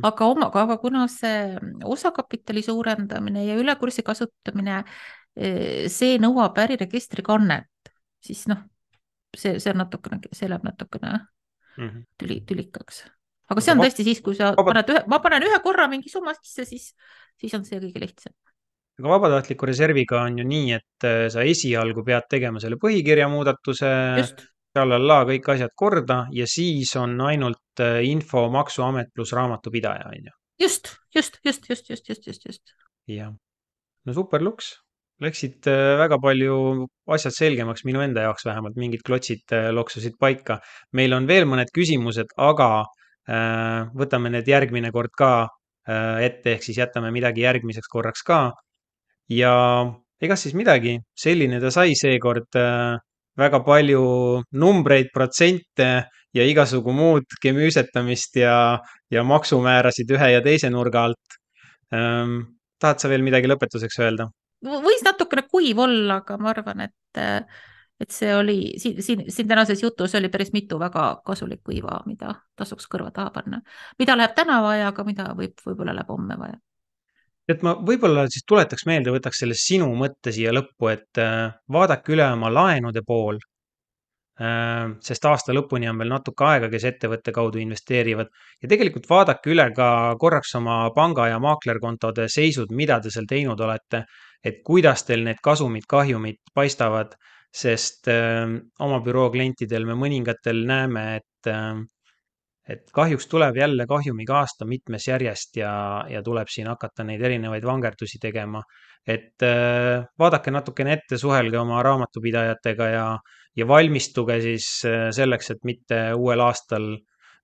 aga 0.06 0.28
oma, 0.32 0.50
aga 0.62 0.76
kuna 0.82 1.06
see 1.10 1.56
osakapitali 1.84 2.62
suurendamine 2.66 3.44
ja 3.46 3.56
ülekursi 3.60 4.04
kasutamine, 4.06 4.82
eh, 5.36 5.86
see 5.92 6.18
nõuab 6.22 6.58
äriregistri 6.64 7.24
kannet, 7.26 7.94
siis 8.24 8.46
noh, 8.50 8.62
see, 9.36 9.58
see 9.58 9.72
on 9.72 9.82
natukene, 9.84 10.20
see 10.32 10.50
läheb 10.50 10.66
natukene 10.66 11.16
mm 11.16 11.88
-hmm. 11.88 12.04
tüli, 12.18 12.40
tülikaks. 12.46 13.04
aga 13.50 13.60
see 13.60 13.74
on 13.74 13.82
tõesti 13.82 14.06
siis, 14.06 14.20
kui 14.22 14.36
sa 14.38 14.52
Vabad... 14.52 14.72
paned 14.72 14.94
ühe, 14.94 15.02
ma 15.08 15.18
panen 15.18 15.48
ühe 15.48 15.58
korra 15.64 15.88
mingi 15.88 16.08
summa 16.08 16.34
sisse, 16.34 16.64
siis, 16.64 16.94
siis 17.36 17.54
on 17.54 17.64
see 17.64 17.80
kõige 17.80 18.06
lihtsam 18.06 18.36
aga 19.00 19.08
vabatahtliku 19.14 19.66
reserviga 19.66 20.20
on 20.26 20.38
ju 20.38 20.44
nii, 20.44 20.72
et 20.76 21.08
äh, 21.08 21.26
sa 21.32 21.44
esialgu 21.48 22.04
pead 22.04 22.28
tegema 22.28 22.60
selle 22.60 22.76
põhikirja 22.76 23.28
muudatuse, 23.32 23.90
tralala, 24.74 25.22
kõik 25.28 25.48
asjad 25.54 25.72
korda 25.78 26.24
ja 26.34 26.46
siis 26.50 26.92
on 27.00 27.16
ainult 27.26 27.82
äh, 27.82 28.00
info 28.08 28.46
Maksuamet 28.52 29.12
pluss 29.14 29.34
raamatupidaja, 29.36 30.10
on 30.10 30.30
ju. 30.30 30.36
just, 30.66 30.92
just, 31.14 31.40
just, 31.44 31.68
just, 31.70 31.90
just, 31.90 32.08
just, 32.08 32.26
just, 32.26 32.46
just. 32.46 32.74
jah, 33.10 33.32
no 34.06 34.16
super 34.16 34.42
luks, 34.44 34.72
läksid 35.22 35.68
äh, 35.70 35.96
väga 36.00 36.20
palju 36.22 36.86
asjad 37.16 37.36
selgemaks 37.36 37.84
minu 37.88 38.04
enda 38.04 38.28
jaoks 38.28 38.46
vähemalt, 38.46 38.78
mingid 38.80 39.04
klotsid 39.06 39.56
loksusid 39.76 40.18
paika. 40.20 40.60
meil 40.92 41.14
on 41.16 41.26
veel 41.30 41.48
mõned 41.50 41.72
küsimused, 41.74 42.36
aga 42.36 42.70
äh, 42.80 43.88
võtame 43.96 44.32
need 44.36 44.48
järgmine 44.48 44.92
kord 44.92 45.16
ka 45.16 45.32
ette, 45.90 46.52
ehk 46.52 46.62
siis 46.62 46.76
jätame 46.78 47.08
midagi 47.10 47.40
järgmiseks 47.42 47.88
korraks 47.90 48.20
ka 48.22 48.52
ja 49.32 49.54
egas 50.22 50.44
siis 50.44 50.56
midagi, 50.58 50.98
selline 51.16 51.60
ta 51.62 51.70
sai 51.74 51.94
seekord 51.98 52.58
äh, 52.60 52.98
väga 53.40 53.60
palju 53.66 54.02
numbreid, 54.60 55.10
protsente 55.14 55.90
ja 56.36 56.46
igasugu 56.46 56.92
muud 56.94 57.38
gemüüsetamist 57.42 58.38
ja, 58.42 58.54
ja 59.10 59.24
maksumäärasid 59.26 60.12
ühe 60.14 60.30
ja 60.34 60.44
teise 60.44 60.70
nurga 60.70 61.08
alt 61.08 61.40
ähm,. 61.94 62.38
tahad 62.80 63.02
sa 63.02 63.10
veel 63.12 63.24
midagi 63.26 63.50
lõpetuseks 63.50 63.98
öelda? 64.04 64.30
võis 64.60 65.04
natukene 65.04 65.46
kuiv 65.48 65.78
olla, 65.80 66.20
aga 66.20 66.36
ma 66.38 66.50
arvan, 66.52 66.84
et, 66.84 67.20
et 68.00 68.10
see 68.12 68.32
oli 68.36 68.58
siin, 68.78 69.02
siin, 69.02 69.24
siin 69.32 69.48
tänases 69.48 69.82
jutus 69.82 70.14
oli 70.14 70.28
päris 70.28 70.52
mitu 70.52 70.78
väga 70.78 71.10
kasulikku 71.26 71.72
iva, 71.76 72.02
mida 72.06 72.34
tasuks 72.56 72.88
kõrva 72.92 73.10
taha 73.16 73.32
panna. 73.34 73.62
mida 73.98 74.16
läheb 74.16 74.36
täna 74.36 74.60
vaja, 74.62 74.92
aga 74.92 75.04
mida 75.08 75.30
võib, 75.36 75.56
võib-olla 75.66 75.96
läheb 75.96 76.12
homme 76.12 76.36
vaja 76.38 76.60
et 77.52 77.62
ma 77.66 77.74
võib-olla 77.86 78.26
siis 78.30 78.44
tuletaks 78.48 78.86
meelde, 78.88 79.12
võtaks 79.14 79.42
selle 79.42 79.56
sinu 79.58 79.88
mõtte 79.98 80.32
siia 80.34 80.52
lõppu, 80.54 80.90
et 80.92 81.20
äh, 81.22 81.48
vaadake 81.72 82.14
üle 82.14 82.26
oma 82.34 82.50
laenude 82.52 83.02
pool. 83.06 83.40
Äh, 84.40 84.94
sest 85.04 85.26
aasta 85.28 85.54
lõpuni 85.56 85.88
on 85.90 85.98
veel 86.00 86.12
natuke 86.14 86.46
aega, 86.48 86.70
kes 86.72 86.86
ettevõtte 86.88 87.32
kaudu 87.36 87.60
investeerivad 87.60 88.30
ja 88.62 88.70
tegelikult 88.72 89.08
vaadake 89.10 89.52
üle 89.52 89.66
ka 89.76 89.88
korraks 90.20 90.54
oma 90.56 90.78
panga 90.96 91.28
ja 91.28 91.40
maaklerkontode 91.42 92.28
seisud, 92.32 92.72
mida 92.72 93.00
te 93.00 93.12
seal 93.12 93.28
teinud 93.28 93.60
olete. 93.60 94.04
et 94.44 94.62
kuidas 94.64 95.02
teil 95.04 95.20
need 95.20 95.36
kasumid, 95.44 95.84
kahjumid 95.84 96.38
paistavad, 96.56 97.12
sest 97.52 98.08
äh, 98.08 98.48
oma 98.80 99.00
büroo 99.04 99.28
klientidel 99.30 99.84
me 99.84 99.98
mõningatel 100.00 100.64
näeme, 100.64 101.20
et 101.20 101.50
et 102.68 102.90
kahjuks 102.92 103.26
tuleb 103.26 103.56
jälle 103.56 103.86
kahjumiga 103.88 104.36
aasta 104.38 104.66
mitmes 104.68 105.08
järjest 105.08 105.56
ja, 105.56 105.72
ja 106.08 106.22
tuleb 106.22 106.48
siin 106.48 106.68
hakata 106.70 107.04
neid 107.04 107.22
erinevaid 107.22 107.64
vangerdusi 107.64 108.18
tegema. 108.20 108.62
et 109.06 109.42
äh, 109.42 110.04
vaadake 110.18 110.50
natukene 110.50 110.92
ette, 110.92 111.18
suhelge 111.18 111.58
oma 111.58 111.82
raamatupidajatega 111.82 112.88
ja, 112.88 113.06
ja 113.56 113.68
valmistuge 113.68 114.40
siis 114.40 114.66
äh, 114.84 115.08
selleks, 115.10 115.50
et 115.50 115.64
mitte 115.64 116.02
uuel 116.14 116.40
aastal 116.40 116.92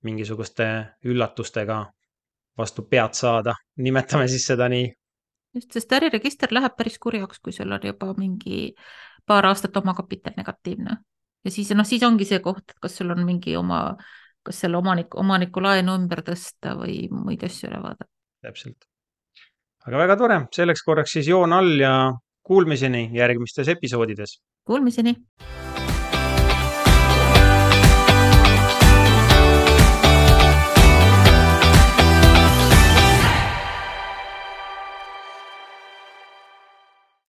mingisuguste 0.05 0.67
üllatustega 1.05 1.81
vastu 2.59 2.85
pead 2.91 3.17
saada, 3.17 3.55
nimetame 3.77 4.29
siis 4.29 4.45
seda 4.47 4.69
nii. 4.69 4.87
just, 5.55 5.73
sest 5.73 5.93
äriregister 5.93 6.53
läheb 6.53 6.77
päris 6.77 6.99
kurjaks, 6.99 7.41
kui 7.41 7.53
sul 7.53 7.73
on 7.73 7.85
juba 7.85 8.13
mingi 8.19 8.75
paar 9.27 9.49
aastat 9.49 9.77
omakapital 9.77 10.37
negatiivne 10.37 11.01
ja 11.45 11.51
siis 11.51 11.73
noh, 11.75 11.87
siis 11.87 12.05
ongi 12.07 12.29
see 12.29 12.41
koht, 12.45 12.65
et 12.71 12.79
kas 12.83 12.97
sul 13.01 13.11
on 13.15 13.25
mingi 13.27 13.57
oma 13.57 13.81
kas 14.47 14.63
selle 14.65 14.79
omanik, 14.79 15.15
omaniku 15.19 15.63
laenu 15.65 15.97
ümber 15.99 16.23
tõsta 16.27 16.77
või 16.79 17.07
muid 17.11 17.43
asju 17.47 17.71
üle 17.71 17.83
vaadata. 17.83 18.11
täpselt. 18.47 18.89
aga 19.87 20.03
väga 20.05 20.17
tore, 20.23 20.41
selleks 20.55 20.87
korraks 20.87 21.19
siis 21.19 21.31
joon 21.33 21.53
all 21.53 21.81
ja 21.81 21.95
kuulmiseni 22.47 23.09
järgmistes 23.15 23.69
episoodides. 23.75 24.39
Kuulmiseni 24.67 25.17